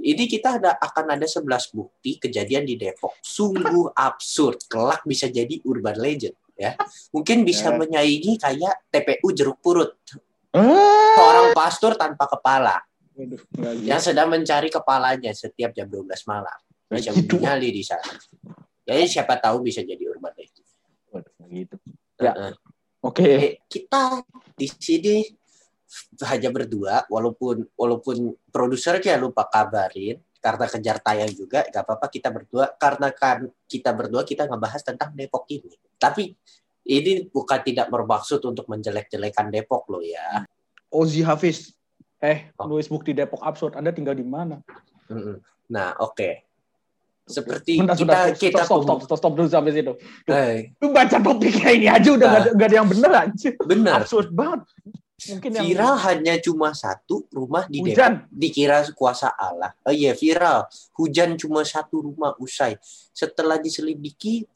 Ini 0.00 0.24
kita 0.24 0.56
ada 0.56 0.80
akan 0.80 1.20
ada 1.20 1.28
11 1.28 1.68
bukti 1.68 2.16
kejadian 2.16 2.64
di 2.64 2.80
Depok. 2.80 3.12
Sungguh 3.20 3.92
absurd. 3.92 4.64
Kelak 4.72 5.04
bisa 5.04 5.28
jadi 5.28 5.60
urban 5.68 6.00
legend 6.00 6.32
ya. 6.56 6.72
Mungkin 7.12 7.44
bisa 7.44 7.68
Ya. 7.68 7.76
menyaingi 7.76 8.40
kayak 8.40 8.88
TPU 8.88 9.36
jeruk 9.36 9.60
purut. 9.60 9.92
Ah. 10.50 11.14
Seorang 11.14 11.48
pastor 11.54 11.92
tanpa 11.94 12.26
kepala 12.26 12.82
gitu. 13.14 13.36
yang 13.86 14.02
sedang 14.02 14.26
mencari 14.32 14.66
kepalanya 14.66 15.30
setiap 15.30 15.70
jam 15.70 15.86
12 15.86 16.26
malam. 16.26 16.58
Bisa 16.90 17.14
Gitu. 17.14 17.38
menyali 17.38 17.70
di 17.70 17.82
sana. 17.86 18.10
Jadi 18.82 19.06
siapa 19.06 19.38
tahu 19.38 19.62
bisa 19.62 19.86
jadi 19.86 20.02
urban 20.10 20.34
legend. 20.34 20.66
Waduh, 21.14 21.32
gitu. 21.46 21.76
Ya. 22.18 22.34
Heeh. 22.34 22.52
Oke. 23.00 23.22
Eh, 23.22 23.52
kita 23.70 24.20
di 24.58 24.66
sini 24.66 25.22
hanya 26.26 26.50
berdua 26.54 27.06
walaupun 27.10 27.66
walaupun 27.74 28.34
produsernya 28.50 29.18
lupa 29.18 29.46
kabarin 29.50 30.18
karena 30.38 30.66
kejar 30.70 31.02
tayang 31.02 31.32
juga 31.34 31.66
gak 31.66 31.82
apa-apa 31.82 32.06
kita 32.06 32.30
berdua 32.30 32.70
karena 32.78 33.10
kan 33.10 33.50
kita 33.66 33.90
berdua 33.90 34.22
kita 34.22 34.46
ngebahas 34.46 34.86
tentang 34.86 35.10
Depok 35.18 35.50
ini 35.50 35.74
tapi 35.98 36.30
ini 36.90 37.30
bukan 37.30 37.62
tidak 37.62 37.86
bermaksud 37.86 38.42
untuk 38.42 38.66
menjelek-jelekan 38.66 39.46
Depok 39.48 39.86
loh 39.86 40.02
ya 40.02 40.42
Ozi 40.90 41.22
Hafiz. 41.22 41.70
Eh, 42.18 42.50
Oh. 42.58 42.66
nulis 42.66 42.90
bukti 42.90 43.14
Depok 43.14 43.40
absurd. 43.40 43.78
Anda 43.78 43.94
tinggal 43.94 44.12
di 44.12 44.26
mana? 44.26 44.58
Nah 45.70 45.94
oke 45.96 46.50
seperti 47.24 47.78
Bentar, 47.78 47.94
kita 47.94 48.10
bentar, 48.10 48.26
kita 48.34 48.62
stop, 48.66 48.82
stop, 48.82 48.98
stop, 49.06 49.18
stop 49.22 49.32
dulu 49.38 49.46
sampai 49.46 49.70
situ. 49.70 49.92
Eh, 50.26 50.74
Lu 50.82 50.90
baca 50.90 51.14
topiknya 51.14 51.70
ini 51.70 51.86
aja 51.86 52.10
udah 52.10 52.26
Nah. 52.26 52.42
nggak 52.58 52.66
ada, 52.66 52.74
yang 52.74 52.88
bener 52.90 53.12
anjir. 53.14 53.54
benar 53.62 54.02
Absurd 54.02 54.34
banget. 54.34 54.66
Mungkin 55.20 55.50
yang 55.52 55.64
viral 55.68 55.94
hanya 56.00 56.34
cuma 56.42 56.72
satu 56.72 57.28
rumah 57.30 57.68
di 57.70 57.84
Depok 57.84 57.92
hujan. 57.94 58.12
dikira 58.32 58.82
kuasa 58.90 59.30
Allah. 59.30 59.70
Oh 59.86 59.94
iya 59.94 60.10
viral. 60.16 60.66
Hujan 60.98 61.38
cuma 61.38 61.62
satu 61.62 62.02
rumah 62.02 62.34
usai. 62.40 62.74
Setelah 63.14 63.60
diselidiki 63.62 64.48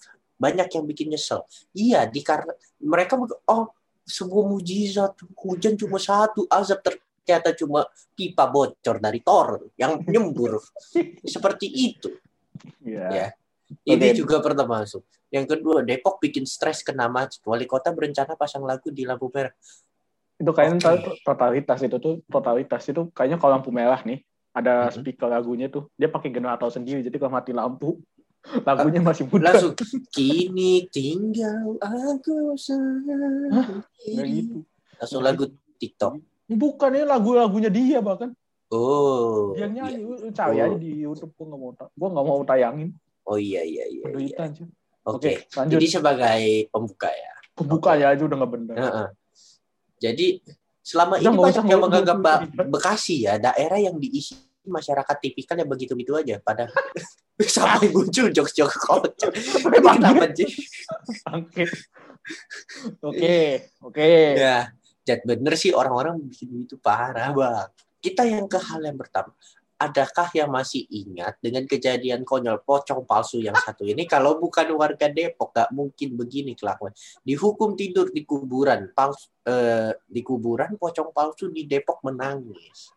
banyak 0.44 0.68
yang 0.68 0.84
bikin 0.84 1.08
nyesel. 1.08 1.40
Iya, 1.72 2.04
dikarena 2.04 2.52
mereka 2.84 3.16
oh 3.48 3.72
sebuah 4.04 4.44
mujizat 4.52 5.16
hujan 5.40 5.80
cuma 5.80 5.96
satu 5.96 6.44
azab 6.52 6.84
ternyata 6.84 7.56
cuma 7.56 7.88
pipa 8.12 8.44
bocor 8.44 9.00
dari 9.00 9.24
tor 9.24 9.72
yang 9.80 9.96
nyembur 10.12 10.60
seperti 11.24 11.72
itu. 11.72 12.12
Iya. 12.84 13.08
Ya. 13.08 13.26
Ini 13.88 14.12
Oke. 14.12 14.20
juga 14.20 14.44
pernah 14.44 14.68
masuk. 14.68 15.00
Yang 15.32 15.56
kedua, 15.56 15.80
Depok 15.80 16.20
bikin 16.20 16.44
stres 16.44 16.84
kena 16.84 17.08
macet. 17.08 17.40
Wali 17.48 17.64
kota 17.64 17.90
berencana 17.96 18.36
pasang 18.36 18.62
lagu 18.62 18.92
di 18.92 19.08
lampu 19.08 19.32
merah. 19.32 19.50
Itu 20.36 20.52
kayaknya 20.52 21.00
Oke. 21.00 21.24
totalitas 21.24 21.80
itu 21.80 21.96
tuh 21.96 22.20
totalitas 22.28 22.82
itu 22.92 23.08
kayaknya 23.16 23.40
kalau 23.40 23.56
lampu 23.56 23.72
merah 23.72 23.98
nih 24.04 24.20
ada 24.54 24.92
Mhm. 24.92 25.00
speaker 25.00 25.26
lagunya 25.26 25.66
tuh 25.66 25.90
dia 25.98 26.06
pakai 26.06 26.30
generator 26.30 26.70
sendiri 26.70 27.02
jadi 27.02 27.16
kalau 27.18 27.34
mati 27.34 27.50
lampu 27.50 27.98
lagunya 28.64 29.00
masih 29.00 29.24
muda. 29.26 29.50
Langsung 29.50 29.74
kini 30.12 30.86
tinggal 30.92 31.80
aku 31.80 32.54
sendiri. 32.60 34.44
Gitu. 34.44 34.62
Langsung 35.00 35.22
lagu 35.24 35.48
TikTok. 35.80 36.20
Bukan 36.44 36.90
ini 36.92 37.04
lagu-lagunya 37.08 37.72
dia 37.72 38.04
bahkan. 38.04 38.36
Oh. 38.68 39.56
Dia 39.56 39.64
iya. 39.64 39.86
nyanyi, 39.88 40.02
lu 40.04 40.28
cari 40.32 40.60
Oh. 40.60 40.66
aja 40.66 40.76
di 40.76 40.90
YouTube 41.04 41.32
gua 41.36 41.46
nggak 41.52 41.60
mau 41.60 41.72
gua 41.72 42.08
nggak 42.12 42.26
mau 42.26 42.40
tayangin. 42.44 42.88
Oh 43.24 43.40
iya 43.40 43.64
iya 43.64 43.84
iya. 43.88 44.02
iya. 44.02 44.04
Penduitan. 44.04 44.48
Oke. 44.52 44.68
Oke, 45.04 45.32
lanjut. 45.56 45.72
Jadi 45.78 45.86
sebagai 45.88 46.42
pembuka 46.68 47.08
ya. 47.12 47.32
Pembukanya 47.54 48.06
aja 48.12 48.22
udah 48.24 48.36
nggak 48.40 48.52
bener. 48.52 48.76
Heeh. 48.76 49.08
Jadi 50.02 50.26
selama 50.84 51.16
Udah, 51.16 51.24
ini 51.24 51.36
banyak 51.38 51.64
yang 51.64 51.80
menganggap. 51.80 52.18
Bekasi 52.68 53.24
ya 53.24 53.40
daerah 53.40 53.78
yang 53.80 53.96
diisi 53.96 54.36
masyarakat 54.66 55.16
tipikal 55.20 55.56
yang 55.56 55.70
begitu-begitu 55.70 56.12
aja 56.16 56.36
pada 56.40 56.68
sampai 57.54 57.90
muncul 57.90 58.30
jokes-jokes 58.30 58.78
kocak. 58.78 59.30
Ini 59.34 59.78
Kenapa 59.98 60.26
sih? 60.30 60.50
Oke. 61.34 61.64
Oke, 63.02 63.38
oke. 63.82 64.08
Ya, 64.38 64.70
jad 65.04 65.20
bener 65.26 65.58
sih 65.58 65.74
orang-orang 65.74 66.22
bikin 66.24 66.64
itu 66.64 66.78
parah 66.78 67.34
bang. 67.34 67.68
Kita 67.98 68.22
yang 68.24 68.46
ke 68.46 68.60
hal 68.60 68.80
yang 68.84 68.96
pertama. 68.96 69.34
Adakah 69.74 70.30
yang 70.38 70.54
masih 70.54 70.86
ingat 70.86 71.36
dengan 71.42 71.66
kejadian 71.66 72.22
konyol 72.22 72.62
pocong 72.62 73.02
palsu 73.04 73.42
yang 73.42 73.58
satu 73.58 73.82
ini? 73.84 74.06
Kalau 74.06 74.38
bukan 74.38 74.70
warga 74.78 75.10
Depok, 75.10 75.50
gak 75.50 75.74
mungkin 75.74 76.14
begini 76.14 76.54
kelakuan. 76.54 76.94
Dihukum 77.26 77.74
tidur 77.74 78.08
di 78.14 78.22
kuburan, 78.22 78.94
palsu, 78.94 79.28
eh, 79.44 79.92
di 80.06 80.22
kuburan 80.22 80.78
pocong 80.78 81.10
palsu 81.10 81.50
di 81.50 81.66
Depok 81.66 82.00
menangis. 82.06 82.93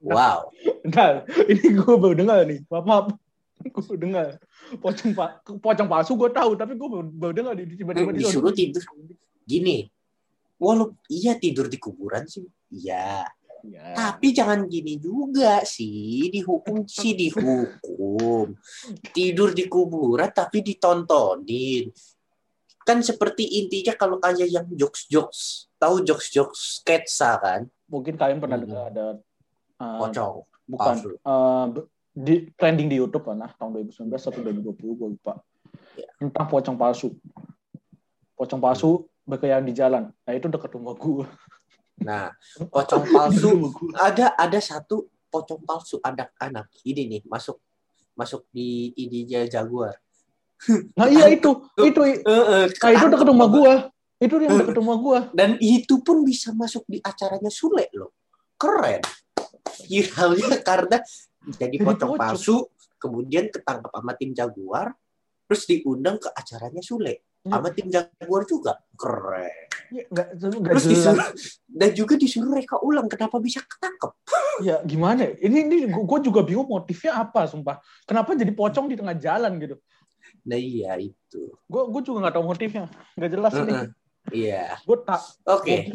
Wow, 0.00 0.48
Bentar, 0.84 1.28
ini 1.44 1.76
gue 1.76 1.94
baru 2.00 2.16
dengar 2.16 2.48
nih. 2.48 2.64
Maaf, 2.72 2.84
maaf. 2.88 3.06
Gue 3.60 3.96
dengar. 4.00 4.40
Pocong, 4.80 5.12
pa- 5.12 5.36
pocong 5.44 5.88
palsu 5.88 6.16
gue 6.16 6.32
tahu, 6.32 6.56
tapi 6.56 6.72
gue 6.72 6.88
baru, 6.88 7.08
baru 7.12 7.32
dengar 7.36 7.52
di 7.52 7.76
tiba-tiba 7.76 8.10
di 8.16 8.24
disuruh 8.24 8.54
tidur. 8.56 8.80
Gini, 9.44 9.84
walau 10.56 10.96
iya 11.12 11.36
tidur 11.36 11.68
di 11.68 11.76
kuburan 11.76 12.24
sih, 12.24 12.48
iya. 12.72 13.28
Ya. 13.60 13.92
Tapi 13.92 14.32
jangan 14.32 14.64
gini 14.64 14.96
juga 14.96 15.60
sih, 15.68 16.32
dihukum 16.32 16.88
sih 16.88 17.12
dihukum. 17.12 18.56
Tidur 19.12 19.52
di 19.52 19.68
kuburan 19.68 20.32
tapi 20.32 20.64
ditontonin. 20.64 21.92
Kan 22.80 23.04
seperti 23.04 23.60
intinya 23.60 23.92
kalau 24.00 24.16
kayak 24.16 24.48
yang 24.48 24.64
jokes-jokes, 24.72 25.68
tahu 25.76 26.00
jokes-jokes 26.08 26.80
sketsa 26.80 27.36
kan? 27.36 27.68
Mungkin 27.92 28.16
kalian 28.16 28.40
pernah 28.40 28.56
Hmm. 28.56 28.64
dengar 28.64 28.84
ada 28.88 29.06
uh, 29.80 29.98
Pocong. 30.06 30.44
bukan 30.70 30.96
palsu. 31.00 31.08
uh, 31.26 31.66
di 32.14 32.46
trending 32.54 32.86
di 32.92 32.96
YouTube 33.00 33.26
kan 33.26 33.40
nah, 33.40 33.50
tahun 33.56 33.80
2019 33.90 34.12
atau 34.12 34.40
2020 34.44 34.76
gue 34.76 35.08
lupa. 35.16 35.40
Ya. 35.96 36.08
Tentang 36.20 36.46
pocong 36.46 36.76
palsu. 36.76 37.16
Pocong 38.36 38.60
palsu 38.60 39.08
berkeliaran 39.24 39.66
di 39.66 39.74
jalan. 39.74 40.10
Nah, 40.12 40.32
itu 40.34 40.46
dekat 40.50 40.70
rumah 40.74 40.94
gue. 40.98 41.26
Nah, 42.00 42.32
pocong 42.72 43.04
palsu 43.08 43.70
ada 43.96 44.34
ada 44.34 44.58
satu 44.58 45.06
pocong 45.30 45.62
palsu 45.62 46.02
anak-anak. 46.02 46.66
Ini 46.82 47.06
nih 47.06 47.22
masuk 47.28 47.62
masuk 48.18 48.44
di 48.50 48.92
ininya 48.98 49.46
Jaguar. 49.46 49.96
Nah, 50.92 51.08
iya 51.08 51.32
itu. 51.32 51.56
Itu 51.80 52.04
Heeh, 52.04 52.64
nah, 52.68 52.90
itu 52.92 53.06
dekat 53.08 53.28
rumah 53.32 53.48
gue. 53.48 53.72
Itu 54.20 54.34
yang 54.36 54.60
dekat 54.60 54.76
rumah 54.76 54.96
gue. 55.00 55.18
Dan 55.32 55.56
itu 55.56 56.04
pun 56.04 56.20
bisa 56.20 56.52
masuk 56.52 56.84
di 56.84 57.00
acaranya 57.00 57.48
Sule 57.48 57.88
loh. 57.96 58.12
Keren. 58.60 59.00
Viralnya 59.90 60.58
karena 60.60 60.98
jadi 61.56 61.76
pocong 61.80 62.14
palsu, 62.20 62.68
kemudian 63.00 63.48
ketangkap 63.48 63.90
sama 63.90 64.12
tim 64.14 64.30
Jaguar, 64.36 64.92
terus 65.48 65.64
diundang 65.64 66.20
ke 66.20 66.28
acaranya 66.30 66.84
Sule. 66.84 67.24
Ya. 67.40 67.56
Sama 67.56 67.68
tim 67.72 67.88
Jaguar 67.88 68.44
juga. 68.44 68.76
Keren. 68.92 69.66
Ya, 69.90 70.04
nggak, 70.06 70.28
nggak 70.38 70.72
Terus 70.76 70.84
jelas. 70.86 70.94
disuruh, 70.94 71.28
dan 71.66 71.90
juga 71.96 72.14
disuruh 72.14 72.52
reka 72.52 72.76
ulang. 72.84 73.08
Kenapa 73.10 73.40
bisa 73.40 73.64
ketangkep? 73.64 74.12
Ya 74.60 74.76
gimana? 74.84 75.24
Ini 75.40 75.72
ini 75.72 75.76
gue 75.88 76.18
juga 76.20 76.44
bingung 76.44 76.68
motifnya 76.68 77.16
apa, 77.24 77.48
sumpah. 77.48 77.80
Kenapa 78.04 78.36
jadi 78.36 78.52
pocong 78.52 78.92
di 78.92 78.96
tengah 79.00 79.16
jalan 79.16 79.56
gitu? 79.56 79.80
Nah 80.44 80.60
iya 80.60 81.00
itu. 81.00 81.48
Gue 81.64 81.82
gue 81.88 82.02
juga 82.04 82.28
nggak 82.28 82.34
tahu 82.36 82.44
motifnya. 82.44 82.84
Nggak 83.16 83.30
jelas 83.32 83.52
ini. 83.56 83.72
Heeh. 83.72 83.88
Iya. 84.36 84.64
Gue 84.84 84.98
tak. 85.00 85.22
Oke. 85.48 85.88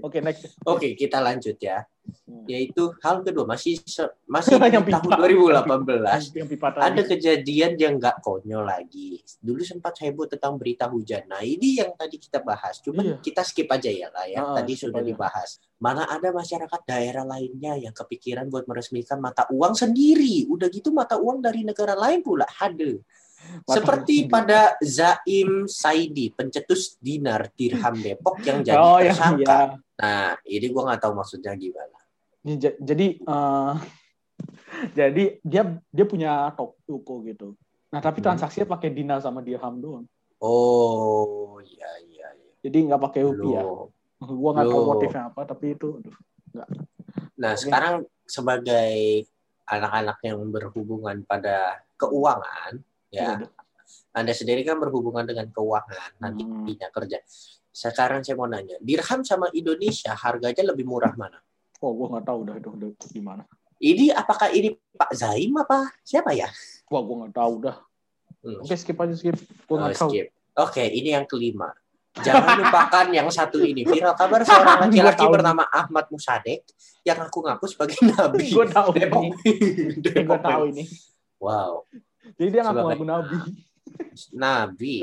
Oke 0.00 0.18
next. 0.20 0.56
Oke, 0.64 0.92
kita 0.94 1.20
lanjut 1.20 1.56
ya. 1.56 1.84
Hmm. 2.26 2.42
Yaitu 2.48 2.90
hal 3.04 3.22
kedua 3.22 3.46
masih 3.46 3.78
masih 4.26 4.56
di 4.58 4.66
Yang 4.72 4.86
tahun 4.90 5.04
pipa. 5.06 5.16
2018 5.20 6.34
Yang 6.34 6.48
pipa 6.56 6.68
tadi. 6.74 6.82
ada 6.90 7.02
kejadian 7.06 7.72
yang 7.78 7.94
nggak 8.00 8.16
konyol 8.18 8.64
lagi. 8.66 9.22
Dulu 9.38 9.62
sempat 9.62 9.94
heboh 10.02 10.26
tentang 10.26 10.58
berita 10.58 10.90
hujan. 10.90 11.28
Nah 11.30 11.44
ini 11.44 11.78
yang 11.78 11.94
tadi 11.94 12.18
kita 12.18 12.42
bahas. 12.42 12.82
Cuman 12.82 13.04
Iya. 13.04 13.16
kita 13.22 13.42
skip 13.46 13.70
aja 13.70 13.90
ya 13.92 14.08
lah 14.10 14.26
ya. 14.26 14.40
Ah, 14.42 14.54
tadi 14.58 14.74
sudah 14.74 15.04
dibahas. 15.04 15.60
Mana 15.78 16.08
ada 16.08 16.34
masyarakat 16.34 16.80
daerah 16.82 17.22
lainnya 17.22 17.78
yang 17.78 17.94
kepikiran 17.94 18.50
buat 18.50 18.66
meresmikan 18.66 19.22
mata 19.22 19.46
uang 19.52 19.78
sendiri. 19.78 20.48
Udah 20.50 20.66
gitu 20.66 20.90
mata 20.90 21.14
uang 21.16 21.38
dari 21.40 21.62
negara 21.62 21.94
lain 21.94 22.24
pula. 22.24 22.48
Mata 22.50 23.72
Seperti 23.72 24.28
pada 24.28 24.76
Zaim 24.84 25.64
Saidi, 25.64 26.28
pencetus 26.28 27.00
dinar 27.00 27.48
dirham 27.56 27.96
Depok 27.96 28.36
yang 28.44 28.60
jadi 28.66 28.76
Oh 28.76 29.00
tersangka. 29.00 29.40
iya. 29.40 29.60
Nah, 30.00 30.40
ini 30.48 30.66
gue 30.66 30.82
nggak 30.82 31.00
tahu 31.00 31.12
maksudnya 31.12 31.52
gimana. 31.54 31.98
Ya, 32.40 32.54
ja- 32.56 32.78
Jadi 32.80 33.20
eh, 33.20 33.74
jadi 34.98 35.24
dia 35.44 35.62
dia 35.92 36.06
punya 36.08 36.48
toko 36.56 37.20
gitu. 37.28 37.52
Nah 37.92 38.00
tapi 38.00 38.24
Hmm. 38.24 38.32
transaksinya 38.32 38.64
pakai 38.70 38.88
dinar 38.88 39.20
sama 39.20 39.44
dirham 39.44 39.76
doang. 39.76 40.06
Oh, 40.40 41.60
iya 41.60 41.90
iya 42.08 42.28
iya. 42.32 42.52
Jadi 42.64 42.88
nggak 42.88 43.02
pakai 43.02 43.20
rupiah. 43.28 43.64
Gua 44.20 44.50
nggak 44.56 44.68
tahu 44.68 44.82
motifnya 44.88 45.22
apa 45.28 45.40
tapi 45.44 45.76
itu 45.76 46.00
aduh. 46.00 46.16
Nah, 47.36 47.52
Oke. 47.52 47.60
sekarang 47.60 47.94
sebagai 48.24 49.24
anak-anak 49.64 50.18
yang 50.24 50.40
berhubungan 50.50 51.22
pada 51.24 51.78
keuangan, 51.94 52.80
ya, 53.08 53.36
Iya, 53.38 53.48
Anda 54.12 54.32
sendiri 54.34 54.60
kan 54.60 54.76
berhubungan 54.76 55.24
dengan 55.24 55.48
keuangan 55.48 56.10
Hmm. 56.16 56.20
nantinya 56.20 56.88
kerja. 56.90 57.20
Sekarang 57.80 58.20
saya 58.20 58.36
mau 58.36 58.44
nanya, 58.44 58.76
dirham 58.78 59.24
sama 59.24 59.48
Indonesia 59.56 60.12
harganya 60.12 60.68
lebih 60.68 60.84
murah 60.84 61.16
mana? 61.16 61.40
Oh, 61.80 61.96
gua 61.96 62.12
nggak 62.12 62.28
tahu 62.28 62.38
udah 62.44 62.54
itu 62.60 62.68
udah 62.68 62.90
gimana. 63.08 63.42
Ini 63.80 64.12
apakah 64.12 64.52
ini 64.52 64.76
Pak 64.92 65.16
Zaim 65.16 65.56
apa 65.56 65.88
siapa 66.04 66.36
ya? 66.36 66.44
Wah, 66.92 67.00
gua 67.00 67.24
nggak 67.24 67.32
tahu 67.32 67.54
dah. 67.64 67.80
Hmm. 68.44 68.60
Oke, 68.60 68.76
skip 68.76 69.00
aja 69.00 69.16
skip. 69.16 69.32
Gua 69.64 69.72
Oh, 69.72 69.76
nggak 69.80 69.96
tahu. 69.96 70.10
skip. 70.12 70.26
Oke, 70.60 70.84
ini 70.84 71.16
yang 71.16 71.24
kelima. 71.24 71.72
Jangan 72.20 72.60
lupakan 72.60 73.06
yang 73.08 73.24
satu 73.32 73.64
ini. 73.64 73.80
Viral 73.80 74.12
kabar 74.12 74.44
seorang 74.44 74.76
laki-laki 74.84 75.24
bernama 75.24 75.64
Ahmad 75.64 76.04
Musadek 76.12 76.68
yang 77.00 77.16
ngaku-ngaku 77.16 77.64
sebagai 77.64 77.96
nabi. 78.12 78.50
Gua 78.60 78.68
tahu 78.68 78.92
Depok. 78.92 79.22
ini. 79.24 79.32
Depok. 80.04 80.26
Gua 80.28 80.38
tahu 80.38 80.62
ini. 80.68 80.84
Wow, 81.40 81.88
Jadi 82.36 82.48
dia 82.52 82.60
ngaku-ngaku 82.60 83.04
nabi. 83.08 83.36
nabi. 84.36 84.94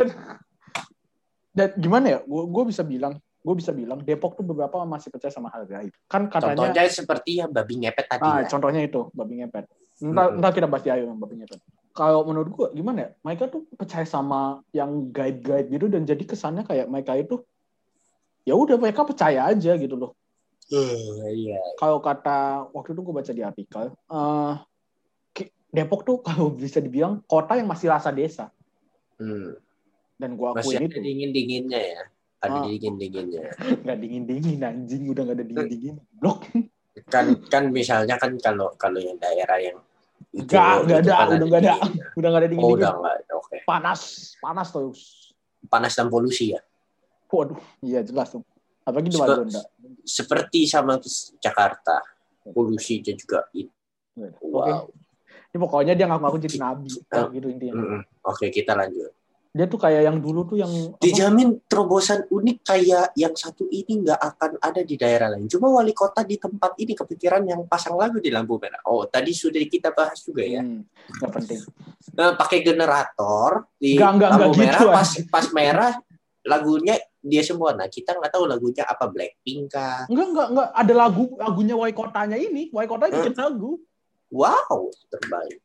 Dan 1.57 1.73
gimana 1.73 2.05
ya? 2.05 2.19
Gua 2.29 2.63
bisa 2.69 2.85
bilang, 2.85 3.17
gua 3.41 3.55
bisa 3.57 3.73
bilang 3.73 3.97
Depok 4.05 4.37
tuh 4.37 4.45
beberapa 4.45 4.77
masih 4.85 5.09
percaya 5.09 5.33
sama 5.33 5.49
hal 5.49 5.65
gaib. 5.65 5.89
Kan 6.05 6.29
katanya 6.29 6.53
Contohnya 6.69 6.85
seperti 6.85 7.41
yang 7.41 7.49
babi 7.49 7.81
ngepet 7.81 8.05
tadi 8.05 8.21
Ah, 8.21 8.45
ya. 8.45 8.47
contohnya 8.47 8.85
itu 8.85 9.09
babi 9.09 9.41
ngepet. 9.41 9.65
Entah, 9.97 10.29
Mm-mm. 10.29 10.37
entah 10.37 10.51
kita 10.53 10.69
bahas 10.69 10.85
di 10.85 10.93
ayo 10.93 11.09
yang 11.09 11.17
babi 11.17 11.41
ngepet. 11.41 11.57
Kalau 11.97 12.21
menurut 12.29 12.49
gua 12.53 12.67
gimana 12.69 12.97
ya? 13.01 13.09
Mereka 13.25 13.49
tuh 13.49 13.65
percaya 13.73 14.05
sama 14.05 14.61
yang 14.69 15.09
guide-guide 15.09 15.73
gitu 15.73 15.89
dan 15.89 16.05
jadi 16.05 16.21
kesannya 16.21 16.61
kayak 16.61 16.85
mereka 16.93 17.17
itu 17.17 17.41
ya 18.45 18.53
udah 18.53 18.77
mereka 18.77 19.01
percaya 19.01 19.49
aja 19.49 19.73
gitu 19.81 19.97
loh. 19.97 20.13
Eh, 20.69 21.25
iya. 21.33 21.57
Kalau 21.81 21.97
kata 21.97 22.69
waktu 22.69 22.93
itu 22.93 23.01
gua 23.01 23.25
baca 23.25 23.33
di 23.33 23.41
artikel, 23.41 23.85
Ki- 25.33 25.49
Depok 25.73 26.05
tuh 26.05 26.21
kalau 26.21 26.53
bisa 26.53 26.77
dibilang 26.77 27.25
kota 27.25 27.57
yang 27.57 27.65
masih 27.65 27.89
rasa 27.89 28.13
desa 28.13 28.53
Hmm. 29.17 29.57
Dan 30.17 30.33
gua 30.33 30.53
Masih 30.53 30.75
akuin 30.75 30.79
ada 30.79 30.87
itu 30.87 30.97
dingin 30.99 31.29
dinginnya 31.31 31.81
ya. 31.81 32.01
Ada 32.37 32.53
Ah. 32.53 32.63
dingin 32.65 32.95
dinginnya. 32.95 33.43
nggak 33.85 33.97
dingin 33.97 34.23
dingin 34.25 34.59
anjing 34.59 35.03
udah 35.07 35.21
nggak 35.23 35.37
ada 35.37 35.45
dingin 35.45 35.67
dingin 35.67 35.95
blok 36.11 36.45
Kan 37.07 37.25
kan 37.45 37.69
misalnya 37.69 38.17
kan 38.17 38.33
kalau 38.37 38.73
kalau 38.73 38.97
yang 38.97 39.17
daerah 39.17 39.57
yang 39.57 39.77
itu 40.33 40.49
ada, 40.49 40.81
udah 40.81 40.97
nggak 40.97 41.61
ada. 41.61 41.75
udah 42.17 42.27
nggak 42.27 42.41
ada 42.41 42.49
dingin 42.49 42.65
Oh, 42.65 42.73
dingin 42.73 42.81
udah 42.81 42.91
nggak. 42.97 43.15
Oke. 43.33 43.57
panas 43.63 43.99
panas 44.37 44.67
terus 44.69 44.99
Panas 45.63 45.93
dan 45.93 46.07
polusi 46.07 46.51
ya. 46.51 46.61
waduh 47.27 47.59
iya 47.81 47.99
jelas 48.01 48.31
tuh 48.31 48.41
apalagi 48.81 49.11
di 49.11 49.17
Margonda 49.17 49.59
Seperti 50.01 50.63
sama 50.63 50.95
Jakarta. 51.37 51.99
Polusinya 52.47 53.11
juga 53.11 53.43
itu. 53.51 53.67
Wow. 54.39 54.87
Ini 55.51 55.57
pokoknya 55.59 55.93
dia 55.93 56.07
ngaku-ngaku 56.07 56.39
jadi 56.39 56.57
nabi, 56.57 56.87
gitu 56.87 57.47
intinya. 57.51 57.99
Oke, 58.23 58.47
kita 58.47 58.71
lanjut. 58.71 59.11
Dia 59.57 59.65
tuh 59.65 59.81
kayak 59.81 60.05
yang 60.05 60.17
dulu 60.21 60.45
tuh 60.45 60.61
yang 60.61 60.69
apa, 60.69 61.01
Dijamin 61.01 61.57
terobosan 61.65 62.29
unik 62.29 62.57
kayak 62.61 63.17
yang 63.17 63.33
satu 63.33 63.65
ini 63.73 64.05
nggak 64.05 64.21
akan 64.21 64.51
ada 64.61 64.81
di 64.85 64.93
daerah 64.93 65.33
lain. 65.33 65.49
Cuma 65.49 65.73
wali 65.73 65.97
kota 65.97 66.21
di 66.21 66.37
tempat 66.37 66.77
ini 66.77 66.93
kepikiran 66.93 67.41
yang 67.49 67.65
pasang 67.65 67.97
lagu 67.97 68.21
di 68.21 68.29
lampu 68.29 68.61
merah. 68.61 68.85
Oh, 68.85 69.09
tadi 69.09 69.33
sudah 69.33 69.57
kita 69.65 69.89
bahas 69.97 70.21
juga 70.21 70.45
ya. 70.45 70.61
hmm, 70.61 70.85
nggak 71.17 71.31
penting. 71.33 71.59
Nah, 72.13 72.37
pakai 72.37 72.61
generator 72.61 73.65
di 73.81 73.97
Nggak, 73.97 74.11
nggak, 74.13 74.29
lampu 74.29 74.45
nggak 74.45 74.61
merah 74.61 74.81
gitu, 74.85 74.93
pas 74.93 75.09
pas 75.33 75.45
merah 75.49 75.91
lagunya 76.45 76.95
dia 77.19 77.43
semua. 77.43 77.73
Nah, 77.73 77.89
kita 77.89 78.15
nggak 78.15 78.31
tahu 78.31 78.45
lagunya 78.45 78.85
apa 78.85 79.09
Blackpink 79.09 79.73
kah. 79.73 80.05
Enggak, 80.07 80.27
enggak, 80.31 80.47
enggak. 80.53 80.69
Ada 80.77 80.93
lagu 80.93 81.23
lagunya 81.35 81.75
Wai 81.75 81.91
Kotanya 81.97 82.37
ini. 82.37 82.69
Wai 82.69 82.85
Kotanya 82.85 83.19
bikin 83.19 83.35
lagu. 83.35 83.81
Wow, 84.27 84.91
terbaik. 85.09 85.63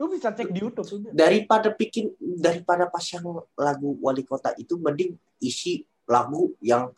Lu 0.00 0.10
bisa 0.10 0.34
cek 0.34 0.50
di 0.50 0.60
YouTube. 0.62 0.86
udah. 0.86 1.12
Daripada 1.14 1.70
bikin 1.74 2.14
daripada 2.18 2.90
pasang 2.90 3.24
lagu 3.54 3.98
wali 4.02 4.26
kota 4.26 4.50
itu 4.58 4.78
mending 4.78 5.14
isi 5.42 5.84
lagu 6.10 6.52
yang 6.60 6.90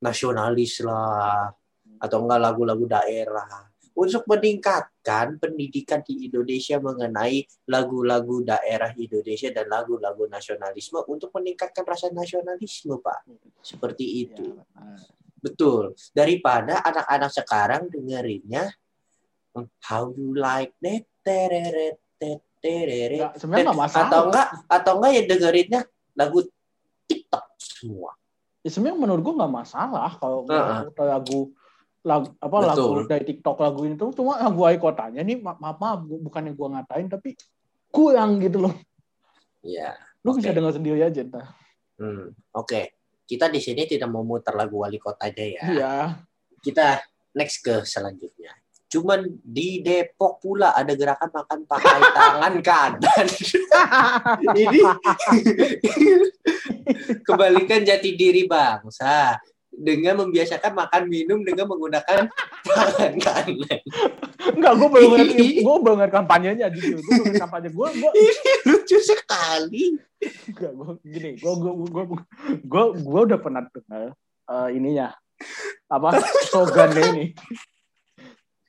nasionalis 0.00 0.84
lah 0.84 1.52
atau 2.00 2.18
enggak 2.26 2.40
lagu-lagu 2.42 2.84
daerah 2.84 3.70
untuk 3.94 4.26
meningkatkan 4.26 5.38
pendidikan 5.38 6.02
di 6.02 6.26
Indonesia 6.26 6.82
mengenai 6.82 7.46
lagu-lagu 7.70 8.42
daerah 8.42 8.90
Indonesia 8.98 9.54
dan 9.54 9.70
lagu-lagu 9.70 10.26
nasionalisme 10.26 11.06
untuk 11.06 11.30
meningkatkan 11.38 11.86
rasa 11.86 12.10
nasionalisme, 12.10 12.98
Pak. 12.98 13.30
Seperti 13.62 14.26
itu. 14.26 14.58
Ya, 14.58 14.66
nah. 14.74 14.98
Betul. 15.38 15.94
Daripada 16.10 16.82
anak-anak 16.82 17.30
sekarang 17.30 17.82
dengerinnya 17.86 18.74
How 19.86 20.10
you 20.10 20.34
like 20.34 20.74
that 20.82 21.06
tereret. 21.22 22.02
Nggak, 23.20 23.32
sebenarnya 23.36 23.64
nggak 23.68 23.80
masalah. 23.84 24.06
atau 24.08 24.20
enggak 24.28 24.48
atau 24.66 24.92
enggak 24.98 25.12
ya 25.12 25.22
dengerinnya 25.28 25.80
lagu 26.16 26.38
TikTok 27.04 27.44
semua. 27.60 28.10
Ya, 28.64 28.68
sebenarnya 28.72 28.96
menurut 28.96 29.20
gua 29.20 29.34
nggak 29.44 29.54
masalah 29.54 30.10
kalau 30.16 30.38
Heeh. 30.48 30.80
kalau 30.96 31.10
lagu 31.12 31.38
lagu 32.04 32.26
apa 32.36 32.56
Betul. 32.60 32.68
lagu 32.68 32.88
dari 33.08 33.24
TikTok 33.24 33.56
lagu 33.60 33.80
ini 33.84 33.94
tuh 33.96 34.12
cuma 34.12 34.36
lagu 34.36 34.60
Wai 34.60 34.76
Kotanya 34.76 35.20
nih 35.24 35.40
ma- 35.40 35.56
maaf 35.56 35.76
maaf 35.80 36.00
bukannya 36.04 36.52
gua 36.56 36.68
ngatain 36.80 37.08
tapi 37.08 37.36
kurang 37.92 38.40
gitu 38.40 38.64
loh. 38.64 38.74
Iya. 39.60 39.96
Lu 40.24 40.32
bisa 40.32 40.52
Oke. 40.52 40.56
dengar 40.56 40.72
sendiri 40.72 41.00
aja 41.04 41.20
entah. 41.20 41.52
Hmm, 42.00 42.32
Oke. 42.56 42.96
Kita 43.24 43.48
di 43.48 43.56
sini 43.56 43.88
tidak 43.88 44.12
mau 44.12 44.20
muter 44.20 44.52
lagu 44.52 44.84
wali 44.84 45.00
kotanya 45.00 45.44
ya. 45.44 45.62
Iya. 45.64 45.92
Kita 46.60 47.00
next 47.36 47.64
ke 47.64 47.84
selanjutnya. 47.84 48.52
Cuman 48.94 49.26
di 49.42 49.82
Depok 49.82 50.38
pula 50.38 50.70
ada 50.70 50.94
gerakan 50.94 51.26
makan 51.34 51.58
pakai 51.66 51.98
tangan 52.14 52.54
kanan. 52.62 53.26
Ini 54.54 54.78
kebalikan 57.26 57.82
jati 57.82 58.14
diri 58.14 58.46
bangsa 58.46 59.42
dengan 59.74 60.22
membiasakan 60.22 60.78
makan 60.78 61.02
minum 61.10 61.42
dengan 61.42 61.66
menggunakan 61.66 62.30
tangan 62.62 63.12
kanan. 63.18 63.80
Enggak, 64.54 64.72
gue 64.78 64.88
belum 64.94 65.08
ngeliat, 65.10 65.34
gue 65.58 65.76
belum 65.82 65.96
ngeliat 65.98 66.14
kampanyenya 66.14 66.66
jujur. 66.70 67.02
Gue 67.02 67.14
belum 67.18 67.34
kampanye. 67.42 67.68
Gue, 67.74 67.88
gue, 67.98 68.10
Ini 68.14 68.52
lucu 68.70 68.98
sekali. 69.02 69.98
enggak, 70.22 70.70
gue 70.70 70.90
gini. 71.02 71.30
Gue, 71.42 71.54
gue, 71.58 71.72
gue, 71.90 72.04
gue, 72.62 72.84
gue 72.94 73.20
udah 73.26 73.38
pernah 73.42 73.66
dengar 73.66 74.14
eh, 74.54 74.68
ininya 74.70 75.10
apa 75.90 76.22
slogannya 76.54 77.02
ini. 77.10 77.24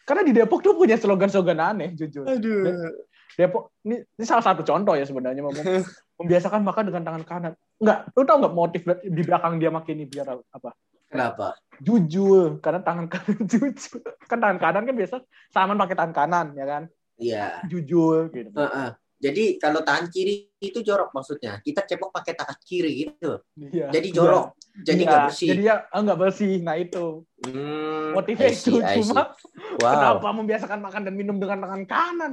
Karena 0.06 0.22
di 0.22 0.32
Depok 0.38 0.62
tuh 0.62 0.78
punya 0.78 0.96
slogan-slogan 0.96 1.58
aneh, 1.58 1.90
jujur. 1.98 2.30
Aduh. 2.30 2.94
Depok 3.36 3.74
ini, 3.84 4.06
ini 4.06 4.26
salah 4.26 4.46
satu 4.46 4.62
contoh 4.62 4.94
ya 4.94 5.04
sebenarnya 5.04 5.42
mem- 5.42 5.52
membiasakan 6.22 6.62
makan 6.62 6.84
dengan 6.94 7.04
tangan 7.04 7.24
kanan. 7.26 7.54
Enggak, 7.82 7.98
lu 8.14 8.22
tau 8.24 8.38
nggak 8.40 8.56
motif 8.56 8.82
di 9.04 9.22
belakang 9.26 9.58
dia 9.58 9.74
makin 9.74 9.98
ini 10.00 10.06
biar 10.08 10.30
apa? 10.32 10.72
Kenapa? 11.10 11.58
Jujur, 11.82 12.62
karena 12.62 12.86
tangan 12.86 13.10
kanan 13.10 13.38
jujur. 13.52 14.00
Kan 14.30 14.40
tangan 14.40 14.60
kanan 14.62 14.84
kan 14.88 14.96
biasa 14.96 15.16
saman 15.50 15.76
pakai 15.76 15.96
tangan 15.98 16.16
kanan, 16.16 16.48
ya 16.54 16.66
kan? 16.70 16.84
Iya. 17.18 17.48
Jujur 17.66 18.30
gitu. 18.30 18.54
Heeh. 18.54 18.90
Jadi 19.16 19.44
kalau 19.58 19.82
tangan 19.82 20.12
kiri 20.14 20.54
itu 20.62 20.80
jorok 20.86 21.10
maksudnya. 21.16 21.58
Kita 21.66 21.82
cepok 21.82 22.14
pakai 22.14 22.38
tangan 22.38 22.60
kiri 22.62 22.92
gitu. 23.10 23.42
Iya. 23.58 23.90
Jadi 23.90 24.08
jorok. 24.14 24.54
Jadi 24.84 25.02
Iya, 25.04 25.08
nggak 25.08 25.24
bersih. 25.32 25.48
Jadi 25.48 25.62
ya 25.64 25.76
ah, 25.88 26.00
nggak 26.04 26.20
bersih. 26.20 26.54
Nah 26.60 26.76
itu 26.76 27.06
Hmm, 27.46 28.12
motifnya 28.18 28.50
I 28.52 28.56
see, 28.58 28.74
itu 28.74 28.80
cuma 28.82 29.32
Wow. 29.80 29.92
kenapa 29.94 30.28
membiasakan 30.36 30.80
makan 30.82 31.02
dan 31.08 31.14
minum 31.16 31.38
dengan 31.40 31.64
tangan 31.64 31.84
kanan? 31.88 32.32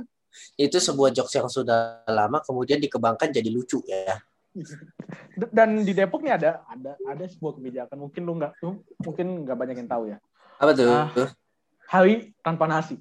Itu 0.57 0.81
sebuah 0.81 1.13
jokes 1.13 1.35
yang 1.37 1.47
sudah 1.47 2.03
lama 2.09 2.41
kemudian 2.41 2.81
dikembangkan 2.81 3.31
jadi 3.31 3.51
lucu 3.53 3.85
ya. 3.87 4.19
Dan 5.57 5.85
di 5.85 5.93
Depok 5.97 6.21
nih 6.25 6.37
ada 6.37 6.65
ada 6.69 6.97
ada 7.09 7.25
sebuah 7.25 7.57
kebijakan 7.57 7.97
mungkin 7.97 8.23
lu 8.25 8.33
nggak 8.37 8.53
mungkin 9.01 9.27
nggak 9.47 9.57
banyak 9.57 9.77
yang 9.85 9.91
tahu 9.91 10.05
ya. 10.13 10.19
Apa 10.61 10.73
tuh? 10.77 10.93
Ah. 10.93 11.31
Hari 11.89 12.33
tanpa 12.41 12.65
nasi. 12.69 12.97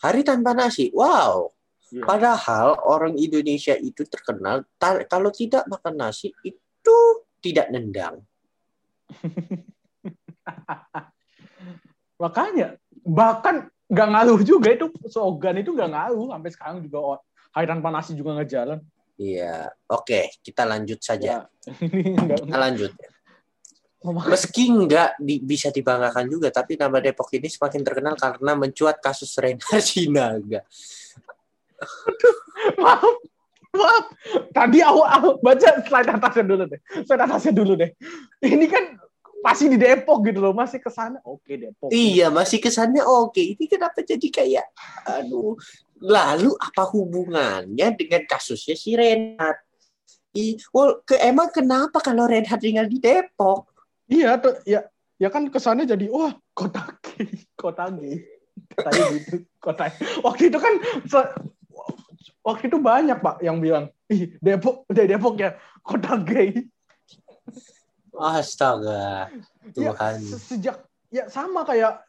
Hari 0.00 0.20
tanpa 0.24 0.56
nasi. 0.56 0.88
Wow. 0.96 1.52
Iya. 1.90 2.06
Padahal 2.06 2.78
orang 2.86 3.18
Indonesia 3.18 3.74
itu 3.74 4.06
terkenal 4.06 4.62
kalau 5.10 5.34
tidak 5.34 5.66
makan 5.66 5.98
nasi 5.98 6.30
itu 6.46 6.96
tidak 7.42 7.68
nendang. 7.74 8.22
Makanya 12.22 12.78
bahkan 13.02 13.66
nggak 13.90 14.08
ngaruh 14.14 14.40
juga 14.46 14.70
itu 14.70 14.86
slogan 15.10 15.58
itu 15.58 15.74
nggak 15.74 15.90
ngaruh 15.90 16.30
sampai 16.30 16.50
sekarang 16.54 16.78
juga 16.84 16.98
oh, 17.00 17.18
hari 17.50 17.66
tanpa 17.66 17.90
nasi 17.90 18.14
juga 18.14 18.38
nggak 18.38 18.50
jalan. 18.50 18.78
Iya. 19.20 19.68
Oke, 19.92 20.32
kita 20.40 20.64
lanjut 20.64 20.96
saja. 21.04 21.44
Ya, 21.44 21.68
ini 21.84 22.16
Kita 22.16 22.56
lanjut. 22.56 22.92
Meski 24.00 24.72
nggak 24.72 25.20
di- 25.20 25.44
bisa 25.44 25.68
dibanggakan 25.68 26.24
juga, 26.24 26.48
tapi 26.48 26.80
nama 26.80 27.04
Depok 27.04 27.28
ini 27.36 27.52
semakin 27.52 27.84
terkenal 27.84 28.16
karena 28.16 28.56
mencuat 28.56 28.96
kasus 28.96 29.28
Reinhard 29.36 29.84
Sinaga. 29.84 30.64
maaf, 32.80 33.20
maaf. 33.74 34.04
Tadi 34.50 34.78
awal, 34.82 35.06
awal 35.06 35.32
baca 35.40 35.68
slide 35.86 36.10
atasnya 36.10 36.44
dulu 36.46 36.64
deh. 36.70 36.80
Slide 37.06 37.24
atasnya 37.26 37.52
dulu 37.54 37.72
deh. 37.78 37.90
Ini 38.42 38.66
kan 38.66 38.84
masih 39.40 39.72
di 39.72 39.80
Depok 39.80 40.20
gitu 40.28 40.38
loh, 40.44 40.52
masih 40.52 40.78
ke 40.78 40.92
sana. 40.92 41.16
Oke, 41.24 41.56
Depok. 41.56 41.88
Iya, 41.88 42.28
masih 42.28 42.60
kesannya 42.60 43.00
oke. 43.00 43.40
Ini 43.40 43.64
kenapa 43.66 44.04
jadi 44.04 44.28
kayak, 44.28 44.66
aduh. 45.08 45.56
Lalu 46.00 46.56
apa 46.56 46.88
hubungannya 46.88 47.88
dengan 47.96 48.24
kasusnya 48.24 48.76
si 48.76 48.96
Reinhard? 48.96 49.60
I, 50.32 50.56
well, 50.70 51.02
ke, 51.02 51.18
emang 51.18 51.50
kenapa 51.50 51.98
kalau 52.00 52.24
Reinhard 52.24 52.62
tinggal 52.62 52.86
di 52.88 53.02
Depok? 53.02 53.68
Iya, 54.08 54.40
tuh, 54.40 54.60
ya, 54.64 54.86
ya 55.20 55.28
kan 55.28 55.48
kesannya 55.52 55.84
jadi 55.84 56.08
wah 56.08 56.32
kota 56.54 56.96
kota 57.58 57.92
gay. 57.96 58.24
Tadi 58.70 59.00
gitu, 59.18 59.36
kota. 59.58 59.90
Waktu 60.22 60.52
itu 60.52 60.58
kan 60.60 60.74
waktu 62.40 62.64
itu 62.66 62.78
banyak 62.78 63.18
pak 63.18 63.40
yang 63.40 63.58
bilang, 63.58 63.88
ih 64.06 64.34
Depok, 64.38 64.84
dari 64.86 65.08
Depok 65.08 65.34
ya 65.36 65.54
kota 65.80 66.16
gay. 66.18 66.66
Astaga, 68.12 69.30
Ya, 69.72 69.94
Tuhan. 69.94 70.18
se- 70.20 70.42
sejak 70.50 70.76
ya 71.08 71.24
sama 71.26 71.62
kayak 71.62 72.04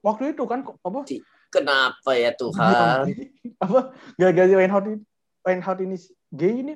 waktu 0.00 0.32
itu 0.32 0.42
kan 0.44 0.62
kok- 0.62 0.80
apa? 0.80 1.04
Kenapa 1.48 2.10
ya 2.12 2.30
Tuhan? 2.32 3.08
apa 3.56 3.78
gara-gara 4.14 4.46
Reinhardt 4.52 4.86
ini, 4.86 4.98
Reinhardt 5.40 5.80
ini 5.80 5.96
gay 6.30 6.54
ini 6.56 6.74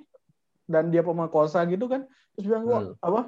dan 0.64 0.88
dia 0.88 1.00
pemerkosa 1.00 1.62
gitu 1.64 1.86
kan 1.86 2.02
terus 2.32 2.48
bilang 2.48 2.64
gua 2.64 2.78
Hmm. 2.80 2.94
apa 2.98 3.20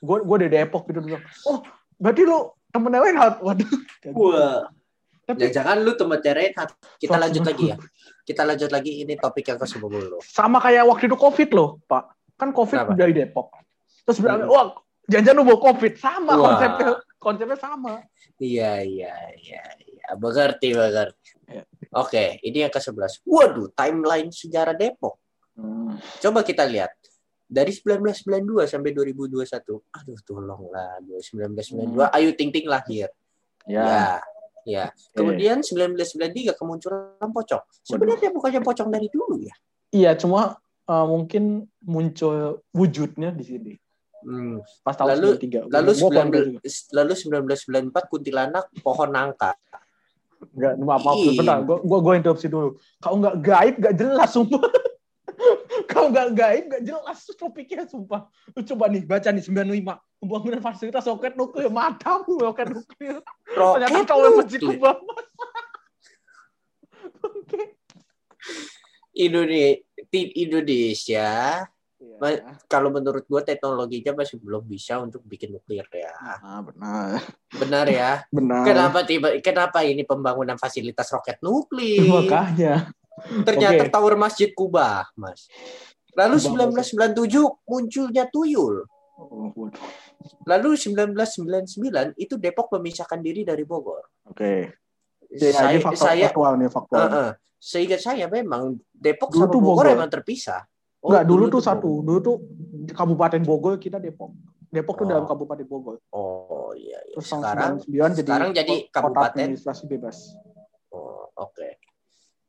gue 0.00 0.16
gue 0.24 0.36
dari 0.40 0.52
Depok 0.56 0.88
gitu 0.88 0.98
bilang 0.98 1.20
oh 1.44 1.60
berarti 1.94 2.22
lu 2.24 2.38
temennya 2.68 2.98
Reinhardt 2.98 3.36
waduh 3.40 3.68
Wah. 4.10 4.66
Tapi 5.30 5.40
Ya, 5.40 5.50
jangan 5.52 5.76
lu 5.78 5.92
temennya 5.92 6.32
Reinhard. 6.32 6.70
Kita 6.96 7.12
Sok 7.12 7.22
lanjut 7.22 7.42
lagi 7.44 7.64
ya. 7.66 7.76
Kita 8.20 8.42
lanjut 8.42 8.70
lagi 8.70 8.92
ini 9.00 9.14
topik 9.14 9.44
yang 9.44 9.58
ke-10. 9.58 10.22
sama 10.22 10.58
kayak 10.58 10.84
waktu 10.84 11.04
itu 11.04 11.16
covid 11.16 11.50
loh 11.50 11.82
pak 11.84 12.04
kan 12.34 12.50
covid 12.50 12.78
Kenapa? 12.80 12.94
dari 12.94 13.12
Depok 13.12 13.52
terus 14.00 14.16
bilang 14.18 14.40
Hmm. 14.40 14.48
wah 14.48 14.66
jangan 15.04 15.34
lu 15.34 15.42
bawa 15.44 15.58
covid 15.60 15.92
sama 15.94 16.32
Wah. 16.32 16.40
konsepnya 16.48 16.88
konsepnya 17.16 17.58
sama 17.58 17.92
Iya, 18.36 18.80
iya, 18.80 19.12
iya, 19.36 19.60
iya. 19.78 20.06
Mengerti, 20.14 20.72
mengerti. 20.72 21.36
Ya. 21.44 21.60
Oke, 21.92 22.40
ini 22.40 22.62
yang 22.62 22.70
ke-11. 22.70 23.20
Waduh, 23.22 23.68
timeline 23.70 24.32
sejarah 24.32 24.72
Depok. 24.72 25.20
Coba 26.18 26.40
kita 26.40 26.64
lihat. 26.64 26.88
Dari 27.44 27.68
1992 27.68 28.64
sampai 28.64 28.90
2021. 28.90 29.84
Aduh, 29.92 30.18
tolonglah. 30.22 31.02
1992 31.04 32.00
Hmm. 32.00 32.14
Ayu 32.14 32.32
Ting 32.32 32.48
Ting 32.48 32.64
lahir. 32.64 33.12
ya, 33.66 33.84
Ya. 33.84 34.06
Ya. 34.68 34.92
Kemudian 35.12 35.64
1993 35.64 36.52
kemunculan 36.54 37.30
Pocong. 37.32 37.62
Sebenarnya 37.80 38.28
bukannya 38.30 38.60
Pocong 38.60 38.88
dari 38.88 39.08
dulu 39.08 39.40
ya? 39.40 39.54
iya 39.90 40.14
cuma 40.14 40.54
uh, 40.86 41.06
mungkin 41.06 41.66
muncul 41.82 42.62
wujudnya 42.70 43.34
di 43.34 43.42
sini 43.42 43.74
Hmm. 44.20 44.60
pas 44.84 44.92
tahun 44.92 45.16
Lalu- 45.16 45.32
93 45.40 45.72
Lalu 45.72 45.90
Gua 45.96 46.08
kurang 46.12 46.28
tahu 46.28 46.40
19, 46.44 46.44
juga. 46.52 46.60
lalu 46.92 47.12
1994 47.16 48.12
kuntilanak 48.12 48.64
pohon 48.84 49.08
nangka. 49.08 49.56
Enggak, 50.52 50.72
maaf, 50.76 51.00
maaf, 51.04 51.18
bentar, 51.24 51.58
gua, 51.64 51.76
gua, 51.80 51.98
gua 52.04 52.14
interupsi 52.20 52.52
dulu. 52.52 52.76
Kau 53.00 53.16
nggak 53.16 53.36
gaib, 53.40 53.74
nggak 53.80 53.94
jelas, 53.96 54.28
sumpah. 54.28 54.60
Kau 55.90 56.06
nggak 56.06 56.28
gaib, 56.38 56.64
nggak 56.70 56.82
jelas 56.86 57.18
topiknya, 57.34 57.82
sumpah. 57.90 58.30
Lu 58.54 58.62
coba 58.62 58.86
nih, 58.86 59.02
baca 59.02 59.28
nih, 59.34 59.42
95. 59.42 59.98
Pembangunan 60.22 60.62
fasilitas 60.62 61.04
roket 61.10 61.34
nuklir, 61.34 61.66
matamu 61.66 62.38
roket 62.38 62.70
nuklir. 62.70 63.18
Ternyata 63.50 63.98
kau 64.06 64.22
yang 64.22 64.38
kubah. 64.46 64.96
Oke. 67.26 67.74
Indonesia, 70.38 71.28
Iya. 72.00 72.56
kalau 72.64 72.88
menurut 72.88 73.28
gua 73.28 73.44
teknologinya 73.44 74.16
masih 74.16 74.40
belum 74.40 74.64
bisa 74.64 74.96
untuk 75.04 75.20
bikin 75.20 75.52
nuklir 75.52 75.84
ya. 75.92 76.12
Ah, 76.40 76.64
benar. 76.64 77.20
Benar 77.52 77.86
ya. 77.92 78.24
Benar. 78.32 78.64
Kenapa 78.64 78.98
tiba 79.04 79.28
kenapa 79.44 79.84
ini 79.84 80.00
pembangunan 80.08 80.56
fasilitas 80.56 81.12
roket 81.12 81.36
nuklir? 81.44 82.08
Makanya. 82.08 82.88
Ternyata 83.42 83.82
Oke. 83.84 83.92
tower 83.92 84.14
Masjid 84.14 84.50
Kubah, 84.50 85.08
Mas. 85.14 85.46
Lalu 86.12 86.36
Kubah, 86.38 86.66
1997 86.68 87.64
munculnya 87.64 88.24
tuyul. 88.26 88.84
Oh. 89.16 89.52
Lalu 90.44 90.74
1999 90.74 92.16
itu 92.16 92.34
Depok 92.34 92.72
memisahkan 92.72 93.20
diri 93.20 93.44
dari 93.44 93.62
Bogor. 93.62 94.04
Oke. 94.26 94.72
Ya, 95.30 95.52
saya 95.52 95.76
ini 95.76 95.80
faktor 95.80 96.06
saya 96.10 96.26
faktual 96.26 96.52
nih, 96.56 96.68
faktual. 96.68 96.98
eh, 96.98 97.14
eh, 97.14 97.30
seingat 97.56 98.00
saya 98.00 98.26
memang 98.26 98.74
Depok 98.90 99.30
Dulu 99.30 99.38
sama 99.40 99.52
tuh 99.52 99.60
Bogor, 99.60 99.84
Bogor. 99.86 99.94
emang 99.94 100.10
terpisah. 100.10 100.66
Oh, 101.00 101.08
Enggak, 101.08 101.24
dulu, 101.24 101.44
tuh 101.46 101.52
tuh 101.52 101.62
satu. 101.62 101.88
Bogor. 101.88 102.02
Dulu 102.02 102.18
tuh 102.20 102.36
di 102.82 102.92
Kabupaten 102.92 103.40
Bogor, 103.40 103.74
kita 103.76 103.96
Depok. 103.96 104.34
Depok 104.66 104.94
tuh 104.96 105.06
Oh. 105.06 105.10
dalam 105.10 105.24
Kabupaten 105.24 105.66
Bogor. 105.66 105.96
Oh 106.10 106.70
iya, 106.74 106.98
iya. 107.04 107.14
Terus 107.14 107.28
sekarang 107.28 107.72
99 107.84 108.10
jadi 108.10 108.26
sekarang 108.26 108.50
jadi 108.52 108.74
kabupaten. 108.90 109.38
administrasi 109.38 109.82
bebas. 109.86 110.16
Oh, 110.90 111.30
oke. 111.36 111.68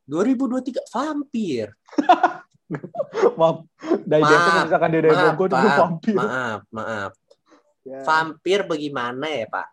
2023 0.05 0.93
vampir. 0.93 1.65
Maaf, 3.39 3.67
dari 4.07 4.23
Maaf, 4.23 4.31
Depok 4.31 4.63
misalkan 4.63 4.91
dari 4.95 5.07
maaf, 5.11 5.23
Bogor 5.35 5.47
itu 5.51 5.57
maaf, 5.59 5.79
vampir. 5.83 6.15
Maaf, 6.15 6.61
maaf. 6.71 7.11
Ya. 7.83 7.99
Vampir 8.07 8.59
bagaimana 8.63 9.27
ya, 9.27 9.45
Pak? 9.51 9.67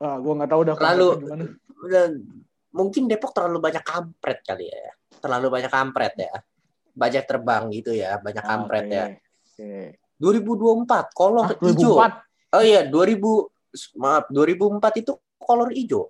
Ah, 0.00 0.16
gua 0.16 0.32
nggak 0.40 0.50
tahu 0.50 0.62
dah 0.64 0.74
Lalu- 0.80 1.18
gimana. 1.20 1.44
Udah, 1.84 2.04
mungkin 2.72 3.02
Depok 3.04 3.36
terlalu 3.36 3.58
banyak 3.60 3.84
kampret 3.84 4.40
kali 4.42 4.64
ya. 4.72 4.90
Terlalu 5.20 5.46
banyak 5.52 5.68
kampret 5.68 6.14
ya. 6.16 6.32
Banyak 6.96 7.24
terbang 7.28 7.64
gitu 7.68 7.92
ya, 7.92 8.16
banyak 8.16 8.40
Ah, 8.42 8.48
kampret 8.48 8.84
oke. 8.88 8.96
ya. 8.96 9.04
Oke. 9.12 9.72
2024 10.16 11.06
kolor 11.12 11.46
Ah, 11.46 11.52
hijau. 11.52 11.94
2004. 12.00 12.12
Oh 12.48 12.64
iya, 12.64 12.80
2000 12.88 13.52
maaf, 14.00 14.24
2004 14.32 15.04
itu 15.04 15.12
kolor 15.36 15.68
hijau. 15.76 16.08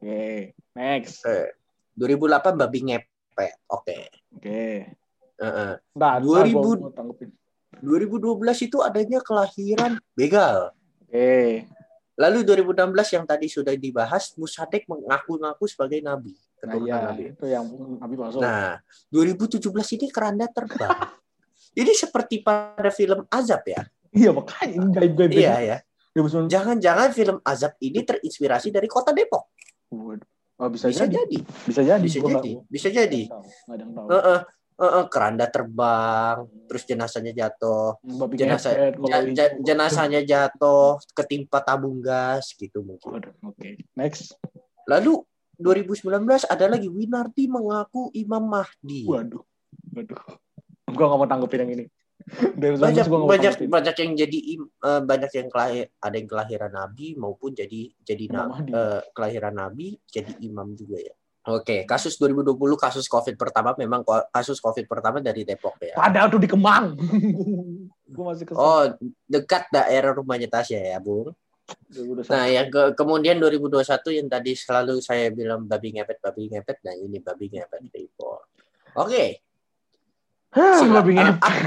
Oke. 0.00 0.56
Next. 0.72 1.28
Eh, 1.28 1.52
2008 2.00 2.56
babi 2.56 2.80
ngepet. 2.88 3.54
Oke. 3.68 4.08
Oke. 4.32 4.96
Heeh. 5.36 5.72
Nah, 6.00 6.16
2000 6.16 6.56
gua 6.56 6.76
mau 6.88 6.92
tanggepin. 6.96 7.28
2012 7.80 8.66
itu 8.66 8.78
adanya 8.80 9.20
kelahiran 9.20 10.00
begal. 10.16 10.72
Oke. 11.04 11.68
Lalu 12.20 12.44
2016 12.44 13.16
yang 13.16 13.24
tadi 13.24 13.46
sudah 13.48 13.72
dibahas, 13.76 14.36
Musadek 14.36 14.84
mengaku-ngaku 14.84 15.64
sebagai 15.64 16.04
nabi. 16.04 16.36
Nah, 16.60 16.76
iya, 16.76 16.96
nabi. 17.08 17.32
itu 17.32 17.46
yang 17.48 17.64
Nabi 17.96 18.14
masuk. 18.20 18.44
Nah, 18.44 18.76
2017 19.08 19.96
ini 19.96 20.06
keranda 20.12 20.44
terbang. 20.48 20.92
Ini 21.70 21.94
seperti 21.94 22.42
pada 22.42 22.90
film 22.90 23.30
Azab 23.30 23.62
ya. 23.62 23.86
Iya, 24.10 24.34
makanya 24.34 24.74
ini 24.74 24.86
gaib-gaib. 24.90 25.38
Iya 25.38 25.56
ya. 25.62 25.78
2019. 26.18 26.50
Jangan-jangan 26.50 27.08
film 27.14 27.38
Azab 27.46 27.78
ini 27.78 28.02
terinspirasi 28.02 28.74
dari 28.74 28.90
kota 28.90 29.14
Depok. 29.14 29.54
Waduh. 29.94 30.26
Oh, 30.60 30.68
bisa, 30.68 30.92
Bisa 30.92 31.08
jadi. 31.08 31.16
jadi. 31.24 31.38
Bisa 31.64 31.80
jadi. 31.80 32.04
Bisa 32.04 32.18
Gua 32.20 32.30
jadi. 32.36 32.50
Bisa 32.68 32.88
jadi. 32.92 33.22
ada 33.66 33.80
yang 33.80 33.92
tahu. 33.96 34.08
Heeh. 34.12 34.40
Heeh, 34.80 35.04
keranda 35.12 35.44
terbang, 35.44 36.36
terus 36.64 36.88
jenazahnya 36.88 37.36
jatuh, 37.36 38.00
Babi 38.00 38.32
jenazah 38.32 38.72
ngepet, 38.72 38.92
kalau 38.96 39.08
ja- 39.12 39.20
ja- 39.20 39.28
hijau. 39.52 39.60
jenazahnya 39.60 40.20
jatuh, 40.24 40.96
ketimpa 41.12 41.60
tabung 41.60 42.00
gas 42.00 42.56
gitu 42.56 42.80
mungkin. 42.80 43.20
Oke. 43.44 43.76
Next. 43.92 44.40
Lalu 44.88 45.20
2019 45.60 46.48
ada 46.48 46.64
lagi 46.64 46.88
Winardi 46.88 47.44
mengaku 47.44 48.08
Imam 48.16 48.40
Mahdi. 48.40 49.04
Waduh. 49.04 49.44
Waduh. 49.92 50.16
Gua 50.88 51.04
nggak 51.12 51.18
mau 51.20 51.28
tanggepin 51.28 51.60
yang 51.60 51.72
ini. 51.76 51.84
Banyak 52.56 53.06
banyak 53.08 53.54
banyak 53.66 53.94
yang 53.96 54.12
jadi 54.14 54.38
eh, 54.60 55.02
banyak 55.02 55.30
yang 55.34 55.48
kelahir 55.50 55.86
ada 55.98 56.14
yang 56.14 56.28
kelahiran 56.30 56.72
nabi 56.72 57.18
maupun 57.18 57.52
jadi 57.52 57.90
jadi 58.00 58.24
na- 58.30 58.48
Mahdi. 58.48 58.70
eh, 58.70 59.02
kelahiran 59.10 59.54
nabi 59.54 59.98
jadi 60.06 60.38
imam 60.40 60.72
juga 60.74 61.00
ya. 61.00 61.14
Oke, 61.48 61.88
kasus 61.88 62.20
2020 62.20 62.52
kasus 62.76 63.08
Covid 63.08 63.34
pertama 63.34 63.72
memang 63.74 64.04
kasus 64.28 64.60
Covid 64.60 64.84
pertama 64.84 65.24
dari 65.24 65.42
Depok 65.42 65.80
ya. 65.80 65.96
Padahal 65.96 66.28
tuh 66.28 66.36
di 66.36 66.44
Kemang. 66.46 66.92
gua 68.14 68.24
masih 68.30 68.44
kesel. 68.44 68.60
Oh, 68.60 68.84
dekat 69.24 69.72
daerah 69.72 70.12
rumahnya 70.12 70.52
Tasya 70.52 70.94
ya, 70.94 70.98
Bung. 71.00 71.32
Nah, 72.28 72.44
yang 72.50 72.68
ke- 72.68 72.92
kemudian 72.92 73.38
2021 73.38 73.82
yang 74.10 74.28
tadi 74.28 74.52
selalu 74.52 74.98
saya 75.00 75.30
bilang 75.32 75.64
babi 75.64 75.94
ngepet 75.96 76.18
babi 76.20 76.50
ngepet, 76.50 76.82
nah 76.82 76.92
ini 76.92 77.18
babi 77.22 77.46
ngepet 77.48 77.88
Depok. 77.88 78.50
Oke, 78.98 79.24
Hah, 79.24 79.30
babi 80.54 81.12
ngepet. 81.14 81.38
ah, 81.42 81.46
ah, 81.46 81.58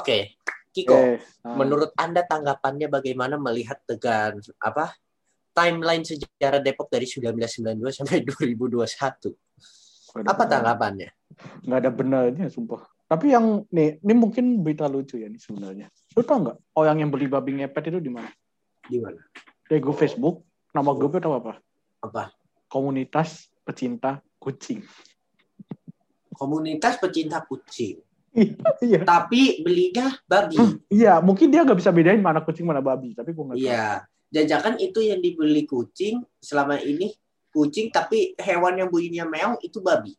Oke, 0.00 0.36
Kiko. 0.72 0.96
Oke. 0.96 1.20
Nah, 1.44 1.54
Menurut 1.58 1.90
Anda 2.00 2.24
tanggapannya 2.24 2.88
bagaimana 2.88 3.36
melihat 3.36 3.84
tegan 3.84 4.40
apa 4.56 4.96
timeline 5.52 6.00
sejarah 6.00 6.64
Depok 6.64 6.88
dari 6.88 7.04
1992 7.04 7.92
sampai 7.92 8.24
2021? 8.24 9.36
nggak 10.12 10.24
ada 10.24 10.28
Apa 10.28 10.44
tanggapannya? 10.44 11.10
Nggak 11.64 11.78
ada 11.80 11.90
benarnya, 11.92 12.46
sumpah. 12.52 12.84
Tapi 13.08 13.36
yang 13.36 13.68
nih, 13.68 14.00
ini 14.00 14.14
mungkin 14.16 14.64
berita 14.64 14.88
lucu 14.88 15.20
ya 15.20 15.28
nih 15.28 15.40
sebenarnya. 15.40 15.92
Lu 16.16 16.24
tau 16.24 16.40
nggak 16.40 16.56
orang 16.76 16.96
yang 17.04 17.10
beli 17.12 17.28
babi 17.28 17.60
ngepet 17.60 17.92
itu 17.92 18.00
di 18.00 18.08
mana? 18.08 18.28
Di 18.88 18.96
mana? 18.96 19.20
Dari 19.68 19.80
grup 19.80 20.00
Facebook. 20.00 20.44
Nama 20.72 20.90
grupnya 20.96 21.20
tau 21.20 21.36
apa? 21.36 21.60
Apa? 22.00 22.32
Komunitas 22.72 23.52
pecinta 23.68 24.24
kucing. 24.40 24.80
Komunitas 26.32 26.96
pecinta 26.96 27.44
kucing. 27.44 28.00
Iya. 28.32 29.04
Tapi 29.04 29.60
belinya 29.60 30.08
babi. 30.24 30.56
Iya, 30.88 31.20
mungkin 31.20 31.52
dia 31.52 31.62
nggak 31.62 31.76
bisa 31.76 31.92
bedain 31.92 32.20
mana 32.24 32.40
kucing 32.40 32.64
mana 32.64 32.80
babi, 32.80 33.12
tapi 33.12 33.30
gue 33.30 33.44
nggak 33.44 33.58
tahu. 33.60 33.68
Iya. 33.68 34.44
Jangan 34.48 34.80
itu 34.80 35.04
yang 35.04 35.20
dibeli 35.20 35.68
kucing 35.68 36.24
selama 36.40 36.80
ini 36.80 37.12
kucing 37.52 37.92
tapi 37.92 38.32
hewan 38.40 38.80
yang 38.80 38.88
bunyinya 38.88 39.28
meong 39.28 39.60
itu 39.60 39.84
babi. 39.84 40.16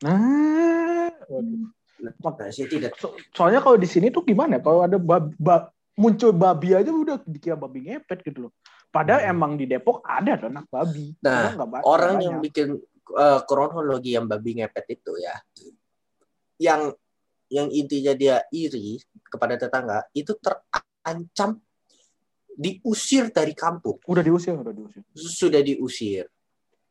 Nah, 0.00 1.12
waduh. 1.28 1.68
Nah, 2.02 2.10
saya 2.50 2.66
tidak 2.66 2.96
So- 2.98 3.14
soalnya 3.30 3.62
kalau 3.62 3.78
di 3.78 3.86
sini 3.86 4.08
tuh 4.08 4.24
gimana? 4.24 4.58
ya? 4.58 4.60
Kalau 4.64 4.82
ada 4.82 4.98
bab- 4.98 5.36
ba- 5.38 5.70
muncul 5.94 6.32
babi 6.32 6.72
aja 6.72 6.88
udah 6.88 7.20
dikira 7.22 7.54
babi 7.54 7.86
ngepet 7.86 8.24
gitu 8.26 8.48
loh. 8.48 8.52
Padahal 8.88 9.22
Hmm. 9.22 9.32
emang 9.36 9.52
di 9.60 9.68
Depok 9.68 10.00
ada 10.02 10.34
ternak 10.40 10.66
babi. 10.66 11.12
Nah, 11.20 11.52
orang 11.84 12.16
nggak 12.18 12.24
yang 12.26 12.36
banyak. 12.40 12.46
bikin 12.48 12.68
eh, 13.12 13.40
kronologi 13.44 14.16
yang 14.16 14.24
babi 14.24 14.56
ngepet 14.56 14.86
itu 14.88 15.12
ya 15.20 15.36
yang 16.56 16.94
yang 17.52 17.68
intinya 17.68 18.16
dia 18.16 18.40
iri 18.48 18.96
kepada 19.28 19.60
tetangga 19.60 20.08
itu 20.16 20.32
terancam 20.40 21.60
diusir 22.52 23.28
dari 23.32 23.52
kampung 23.52 24.00
udah 24.08 24.24
diusir, 24.24 24.56
udah 24.56 24.72
diusir. 24.72 25.02
sudah 25.12 25.60
diusir 25.60 26.26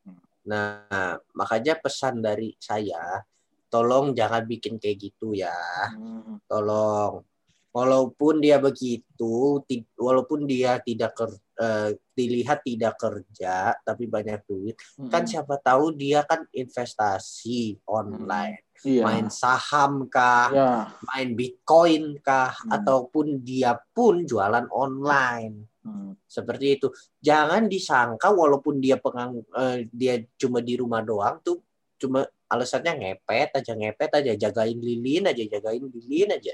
Hmm. 0.02 0.18
nah 0.42 1.14
makanya 1.38 1.78
pesan 1.78 2.18
dari 2.18 2.54
saya 2.58 3.22
tolong 3.70 4.10
jangan 4.18 4.42
bikin 4.42 4.82
kayak 4.82 4.98
gitu 4.98 5.30
ya 5.30 5.54
Hmm. 5.94 6.42
tolong 6.50 7.22
walaupun 7.70 8.42
dia 8.42 8.58
begitu 8.58 9.62
walaupun 9.96 10.44
dia 10.44 10.82
tidak 10.82 11.14
ker, 11.14 11.30
eh, 11.56 11.94
dilihat 12.12 12.66
tidak 12.66 12.98
kerja 12.98 13.72
tapi 13.86 14.10
banyak 14.10 14.42
duit 14.44 14.74
kan 15.06 15.22
Hmm. 15.22 15.30
siapa 15.30 15.56
tahu 15.62 15.94
dia 15.94 16.26
kan 16.26 16.42
investasi 16.50 17.78
online 17.86 18.66
Iya. 18.82 19.02
main 19.02 19.26
saham 19.28 20.06
kah 20.06 20.50
Ya. 20.50 20.70
main 21.06 21.32
bitcoin 21.32 22.18
kah 22.18 22.50
Hmm. 22.50 22.74
ataupun 22.76 23.40
dia 23.40 23.78
pun 23.94 24.26
jualan 24.26 24.66
online 24.68 25.70
Hmm. 25.82 26.14
seperti 26.26 26.78
itu 26.78 26.90
jangan 27.18 27.66
disangka 27.66 28.30
walaupun 28.30 28.78
dia 28.78 28.98
pengang 28.98 29.42
eh, 29.54 29.86
dia 29.88 30.22
cuma 30.36 30.58
di 30.58 30.74
rumah 30.74 31.02
doang 31.02 31.42
tuh 31.42 31.58
cuma 31.98 32.22
alasannya 32.46 32.92
ngepet 32.98 33.50
aja 33.56 33.72
ngepet 33.72 34.10
aja 34.12 34.32
jagain 34.36 34.76
lilin 34.76 35.26
aja 35.26 35.42
jagain 35.42 35.82
lilin 35.82 36.30
aja 36.30 36.52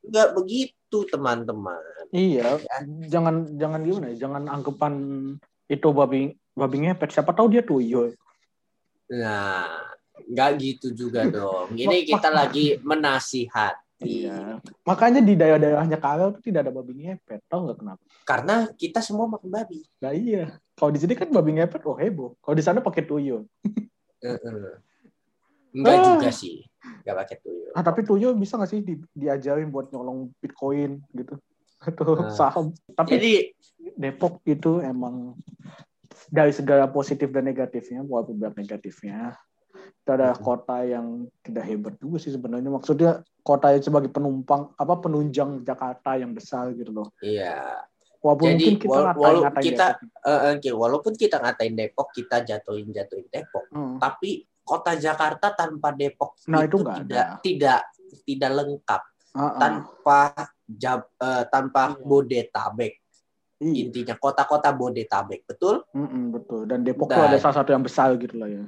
nggak 0.00 0.28
begitu 0.34 0.98
teman-teman 1.06 1.78
Iya, 2.10 2.62
Ya. 2.62 2.78
jangan 3.10 3.58
jangan 3.58 3.80
gimana 3.82 4.06
ya, 4.14 4.16
jangan 4.26 4.42
anggapan 4.46 4.94
itu 5.66 5.88
babi 5.90 6.22
babi 6.54 6.76
ngepet. 6.80 7.10
Siapa 7.10 7.34
tahu 7.34 7.50
dia 7.50 7.62
tuyul. 7.62 8.14
nah 9.04 9.66
nggak 10.14 10.50
gitu 10.58 10.86
juga 10.94 11.26
dong 11.26 11.74
ini 11.82 12.04
kita 12.04 12.28
lagi 12.28 12.78
menasihati 12.80 13.82
Iya. 14.04 14.58
Makanya 14.84 15.24
di 15.24 15.32
daerah-daerahnya 15.32 15.96
Karel 15.96 16.36
tuh 16.36 16.42
tidak 16.44 16.66
ada 16.66 16.74
babi 16.74 16.92
ngepet. 16.98 17.40
Tahu 17.48 17.60
nggak 17.64 17.78
kenapa? 17.78 18.02
karena 18.26 18.54
kita 18.76 19.00
semua 19.00 19.30
makan 19.30 19.48
babi 19.48 19.80
Nah 20.02 20.12
iya. 20.12 20.60
Kalau 20.76 20.90
di 20.92 20.98
sini 21.00 21.14
kan 21.16 21.30
babi 21.32 21.56
ngepet, 21.56 21.80
oh 21.88 21.96
heboh. 21.96 22.36
Kalau 22.42 22.52
di 22.52 22.60
sana 22.60 22.84
pakai 22.84 23.06
tuyul. 23.06 23.48
Enggak 25.72 25.94
Ah. 25.94 26.04
juga 26.14 26.28
sih. 26.34 26.66
Enggak 27.00 27.16
pakai 27.24 27.36
tuyul. 27.40 27.70
Ah 27.72 27.82
tapi 27.82 28.00
tuyul 28.04 28.34
bisa 28.36 28.58
nggak 28.58 28.70
sih 28.70 28.80
di, 28.82 28.94
diajarin 29.14 29.70
buat 29.72 29.88
nyolong 29.88 30.30
bitcoin 30.42 31.00
gitu 31.14 31.38
atau 31.88 32.18
Nah. 32.18 32.34
saham? 32.34 32.76
Tapi 32.92 33.08
Jadi 33.16 33.32
Depok 33.94 34.42
itu 34.44 34.82
emang 34.82 35.38
dari 36.28 36.50
segala 36.50 36.90
positif 36.90 37.30
dan 37.30 37.46
negatifnya, 37.46 38.02
walaupun 38.02 38.36
banyak 38.36 38.66
negatifnya, 38.66 39.38
itu 39.96 40.10
ada 40.10 40.34
kota 40.34 40.82
yang 40.82 41.24
tidak 41.40 41.64
hebat 41.64 41.94
juga 41.96 42.16
sih 42.18 42.30
sebenarnya. 42.30 42.68
Maksudnya 42.68 43.10
kota 43.40 43.72
yang 43.72 43.80
sebagai 43.80 44.08
penumpang, 44.08 44.72
apa 44.74 44.94
penunjang 44.98 45.62
Jakarta 45.62 46.16
yang 46.16 46.32
besar 46.32 46.72
gitu 46.72 46.90
loh. 46.90 47.08
iya. 47.20 47.84
Walaupun 48.18 48.46
Jadi, 48.48 48.56
mungkin 48.56 48.76
kita 48.80 48.88
wal- 48.88 49.04
ngatain, 49.04 49.36
ngatain 49.36 49.64
kita- 49.68 49.92
Depok. 50.00 50.48
Oke, 50.56 50.70
walaupun 50.72 51.12
kita 51.12 51.36
ngatain 51.38 51.74
Depok, 51.76 52.08
kita 52.10 52.36
jatuhin 52.40 52.88
jatuhin 52.88 53.28
Depok, 53.28 53.64
Hmm. 53.68 54.00
tapi 54.00 54.30
kota 54.64 54.96
Jakarta 54.96 55.52
tanpa 55.52 55.92
Depok 55.92 56.32
Nah, 56.48 56.64
itu, 56.64 56.80
itu 56.80 56.88
tidak 57.04 57.04
ada. 57.04 57.36
tidak 57.44 57.80
tidak 58.24 58.50
lengkap 58.56 59.02
Ah, 59.34 59.40
ah. 59.44 59.50
tanpa 59.60 60.20
jab, 60.64 61.04
eh, 61.14 61.44
tanpa 61.52 61.92
Iya. 61.92 62.00
Bodetabek. 62.00 62.94
Iya, 63.60 63.72
Intinya 63.84 64.14
kota-kota 64.16 64.72
Bodetabek, 64.72 65.44
betul? 65.44 65.84
Mm-mm, 65.92 66.32
betul. 66.32 66.64
Dan 66.64 66.80
Depok 66.80 67.12
Dan- 67.12 67.16
tuh 67.20 67.24
ada 67.28 67.36
salah 67.36 67.56
satu 67.60 67.70
yang 67.70 67.84
besar 67.84 68.08
gitu 68.16 68.40
lah 68.40 68.48
ya. 68.48 68.64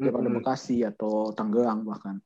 Daripada 0.00 0.32
Mm-mm. 0.32 0.40
Bekasi 0.40 0.80
atau 0.80 1.36
Tangerang 1.36 1.84
bahkan. 1.84 2.16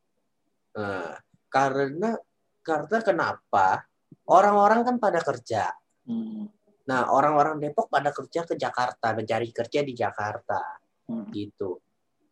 Nah, 0.79 1.19
karena 1.51 2.15
karena 2.63 2.99
kenapa? 3.03 3.83
Orang-orang 4.31 4.87
kan 4.87 4.97
pada 5.03 5.19
kerja. 5.21 5.75
Hmm. 6.07 6.47
Nah, 6.87 7.11
orang-orang 7.11 7.59
Depok 7.59 7.91
pada 7.91 8.15
kerja 8.15 8.47
ke 8.47 8.55
Jakarta, 8.55 9.11
mencari 9.13 9.51
kerja 9.51 9.83
di 9.83 9.93
Jakarta, 9.93 10.61
Hmm. 11.05 11.29
gitu. 11.35 11.83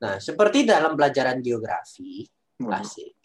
Nah, 0.01 0.17
seperti 0.17 0.65
dalam 0.65 0.97
pelajaran 0.97 1.45
geografi, 1.45 2.25
Waduh, 2.57 2.81
asik. 2.81 3.17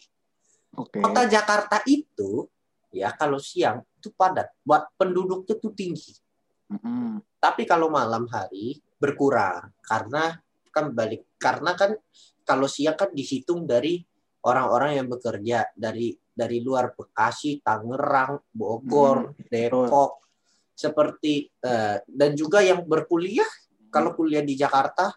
Oke. 0.76 1.00
Kota 1.00 1.24
Jakarta 1.24 1.80
itu, 1.88 2.44
ya 2.92 3.10
kalau 3.16 3.40
siang 3.40 3.82
itu 3.98 4.12
padat, 4.12 4.52
buat 4.60 4.92
penduduknya 4.94 5.56
tuh 5.56 5.72
tinggi. 5.72 6.12
Mm-mm. 6.68 7.24
Tapi 7.40 7.64
kalau 7.64 7.88
malam 7.88 8.28
hari 8.28 8.76
berkurang 9.00 9.72
karena 9.80 10.36
kan 10.70 10.92
balik 10.94 11.26
karena 11.40 11.74
kan 11.74 11.96
kalau 12.44 12.64
siang 12.64 12.96
kan 12.96 13.12
dihitung 13.12 13.68
dari 13.68 14.00
orang-orang 14.44 15.02
yang 15.02 15.06
bekerja 15.10 15.68
dari 15.76 16.16
dari 16.32 16.62
luar 16.62 16.94
Bekasi, 16.94 17.58
Tangerang, 17.58 18.38
Bogor, 18.54 19.34
Depok, 19.50 20.22
seperti 20.72 21.50
eh, 21.58 21.98
dan 22.06 22.30
juga 22.38 22.62
yang 22.62 22.86
berkuliah 22.86 23.48
kalau 23.90 24.14
kuliah 24.14 24.44
di 24.46 24.54
Jakarta 24.54 25.10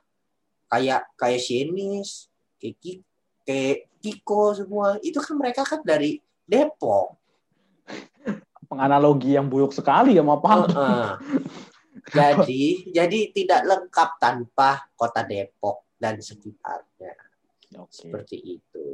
kayak 0.65 1.13
kayak 1.13 1.41
Shenis, 1.43 2.31
kayak 2.57 3.05
kayak 3.45 3.77
Kiko 4.01 4.57
semua 4.57 4.97
itu 5.05 5.21
kan 5.21 5.37
mereka 5.37 5.61
kan 5.61 5.85
dari 5.85 6.17
Depok. 6.41 7.21
Penganalogi 8.65 9.35
yang 9.37 9.45
buruk 9.51 9.75
sekali 9.75 10.17
ya, 10.17 10.23
maaf. 10.25 10.41
Heeh. 10.73 11.70
Jadi 12.07 12.63
jadi 12.87 13.19
tidak 13.31 13.61
lengkap 13.67 14.09
tanpa 14.17 14.87
kota 14.93 15.21
Depok 15.21 15.83
dan 15.95 16.17
sekitarnya 16.17 17.13
Oke. 17.77 17.91
seperti 17.91 18.37
itu. 18.59 18.87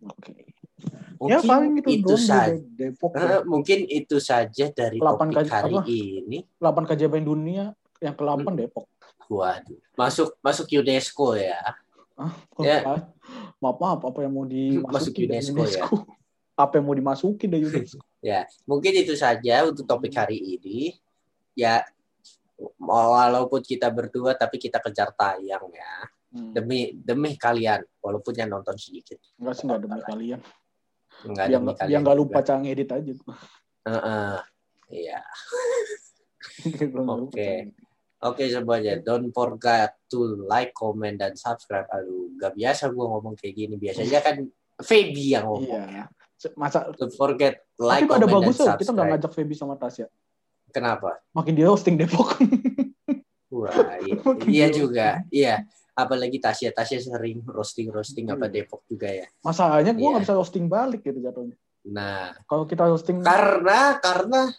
Oke. 0.00 0.54
Mungkin 1.16 1.30
Ya 1.30 1.38
paling 1.40 1.74
itu, 1.78 1.88
itu 2.02 2.14
saja. 2.18 2.54
Depok. 2.54 3.14
Eh, 3.14 3.40
mungkin 3.44 3.78
itu 3.86 4.16
saja 4.18 4.66
dari 4.68 4.98
Delapan 4.98 5.28
topik 5.30 5.48
hari 5.48 5.74
apa? 5.74 5.82
ini. 5.86 6.38
8 6.58 6.84
keajaiban 6.84 7.24
dunia 7.24 7.64
yang 7.98 8.12
ke-8 8.12 8.44
Hmm. 8.44 8.58
Depok. 8.58 8.86
Waduh, 9.24 9.80
masuk 9.96 10.36
masuk 10.38 10.66
UNESCO 10.68 11.32
ya. 11.34 11.56
Ya. 12.60 12.78
Ah, 12.84 13.00
Maaf, 13.58 13.80
maaf, 13.80 14.00
apa 14.04 14.18
yang 14.20 14.36
mau 14.36 14.44
Masuk 14.86 15.16
dimasuki 15.16 15.22
dari 15.24 15.46
UNESCO, 15.48 15.64
ya. 15.72 15.82
Apa 16.62 16.78
yang 16.78 16.84
mau 16.86 16.94
dimasuki 16.94 17.44
dari 17.48 17.64
UNESCO? 17.70 17.98
Ya, 18.20 18.44
mungkin 18.62 18.92
itu 18.94 19.16
saja 19.16 19.64
untuk 19.64 19.88
topik 19.88 20.12
hari 20.12 20.36
ini. 20.36 20.94
Ya, 21.54 21.86
walaupun 22.80 23.60
kita 23.60 23.90
berdua 23.90 24.36
tapi 24.38 24.56
kita 24.60 24.78
kejar 24.80 25.12
tayang 25.16 25.68
ya. 25.72 25.94
Hmm. 26.34 26.50
Demi 26.50 26.98
demi 26.98 27.38
kalian, 27.38 27.86
walaupun 28.02 28.34
yang 28.34 28.50
nonton 28.50 28.74
sedikit. 28.74 29.22
Enggak 29.38 29.54
sih, 29.54 29.64
enggak 29.70 29.80
demi 29.86 30.00
kalian. 30.02 30.40
Enggak 31.22 31.46
Dia 31.46 31.56
demi 31.62 31.72
kalian. 31.78 31.90
dia 31.90 31.98
nggak 32.02 32.16
juga. 32.18 32.22
lupa 32.26 32.38
cara 32.42 32.58
ngedit 32.58 32.90
aja. 32.90 33.12
Iya. 34.90 35.20
Dia 36.74 36.84
nggak 36.90 37.18
lupa 37.18 37.30
Oke. 37.30 37.50
Oke 38.24 38.48
semuanya, 38.48 38.96
don't 39.04 39.28
forget 39.36 40.00
to 40.08 40.48
like, 40.48 40.72
comment, 40.72 41.20
dan 41.20 41.36
subscribe. 41.36 41.84
Aduh, 41.92 42.32
gak 42.40 42.56
biasa 42.56 42.88
gue 42.88 43.04
ngomong 43.04 43.36
kayak 43.36 43.52
gini. 43.52 43.76
Biasanya 43.76 44.24
kan 44.24 44.40
Feby 44.80 45.36
yang 45.36 45.44
ngomong. 45.44 45.84
Iya. 45.92 46.04
Masa 46.56 46.88
Don't 46.96 47.12
forget 47.12 47.68
like, 47.76 48.08
tapi 48.08 48.24
ada 48.24 48.26
bagus 48.28 48.56
dan 48.56 48.64
loh, 48.64 48.76
kita 48.80 48.90
nggak 48.96 49.06
subscribe. 49.06 49.12
ngajak 49.12 49.32
Feby 49.36 49.54
sama 49.54 49.74
Tasya. 49.76 50.06
Kenapa? 50.74 51.22
Makin 51.30 51.54
dia 51.54 51.70
hosting 51.70 51.94
Depok. 51.94 52.34
Wah, 53.54 53.70
iya, 54.02 54.18
iya 54.50 54.66
juga. 54.68 55.22
Iya. 55.30 55.62
Apalagi 55.94 56.42
Tasya, 56.42 56.74
Tasya 56.74 56.98
sering 57.06 57.46
roasting-roasting 57.46 58.26
apa 58.26 58.50
Iya. 58.50 58.66
Depok 58.66 58.82
juga 58.90 59.06
ya. 59.06 59.30
Masalahnya 59.46 59.94
gue 59.94 60.02
Iya. 60.02 60.10
nggak 60.18 60.24
bisa 60.26 60.34
hosting 60.34 60.66
balik 60.66 61.06
gitu 61.06 61.22
jatuhnya. 61.22 61.54
Nah, 61.86 62.34
Kalau 62.50 62.66
kita 62.66 62.90
hosting 62.90 63.22
karena 63.22 64.02
karena 64.02 64.50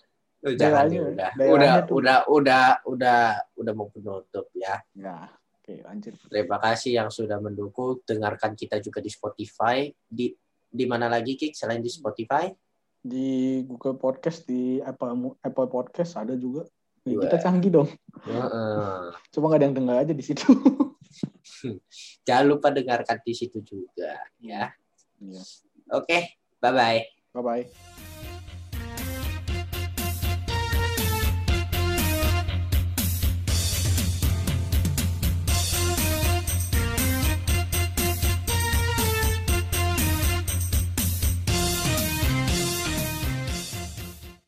Oh, 0.45 0.53
jangan 0.53 0.85
deh, 0.85 1.01
udah, 1.01 1.29
udah, 1.33 1.73
tuh. 1.89 1.97
udah, 1.97 2.17
udah, 2.29 2.65
udah, 2.85 3.21
udah 3.57 3.73
mau 3.73 3.89
penutup 3.89 4.45
ya. 4.53 4.77
ya, 4.93 5.25
oke 5.57 5.73
lanjut. 5.81 6.13
Terima 6.29 6.61
kasih 6.61 7.01
yang 7.01 7.09
sudah 7.09 7.41
mendukung. 7.41 7.97
Dengarkan 8.05 8.53
kita 8.53 8.77
juga 8.77 9.01
di 9.01 9.09
Spotify. 9.09 9.89
Di 10.05 10.29
di 10.69 10.85
mana 10.85 11.09
lagi 11.09 11.33
Kik 11.33 11.57
selain 11.57 11.81
di 11.81 11.89
Spotify? 11.89 12.45
Di 13.05 13.61
Google 13.69 14.01
Podcast, 14.01 14.49
di 14.49 14.81
Apple 14.81 15.37
Apple 15.45 15.69
Podcast 15.69 16.17
ada 16.17 16.33
juga. 16.33 16.65
Ya, 17.05 17.21
kita 17.21 17.37
canggih 17.37 17.69
dong. 17.69 17.89
Heeh. 18.25 19.13
Cuma 19.29 19.45
nggak 19.45 19.59
ada 19.61 19.65
yang 19.69 19.77
dengar 19.77 19.95
aja 20.01 20.13
di 20.17 20.25
situ. 20.25 20.41
Jangan 22.25 22.45
lupa 22.49 22.73
dengarkan 22.73 23.21
di 23.21 23.33
situ 23.37 23.61
juga 23.61 24.17
ya. 24.41 24.73
Iya. 25.21 25.41
Oke, 25.93 26.33
bye 26.57 26.73
bye. 26.73 27.05
Bye 27.29 27.43
bye. 27.45 28.14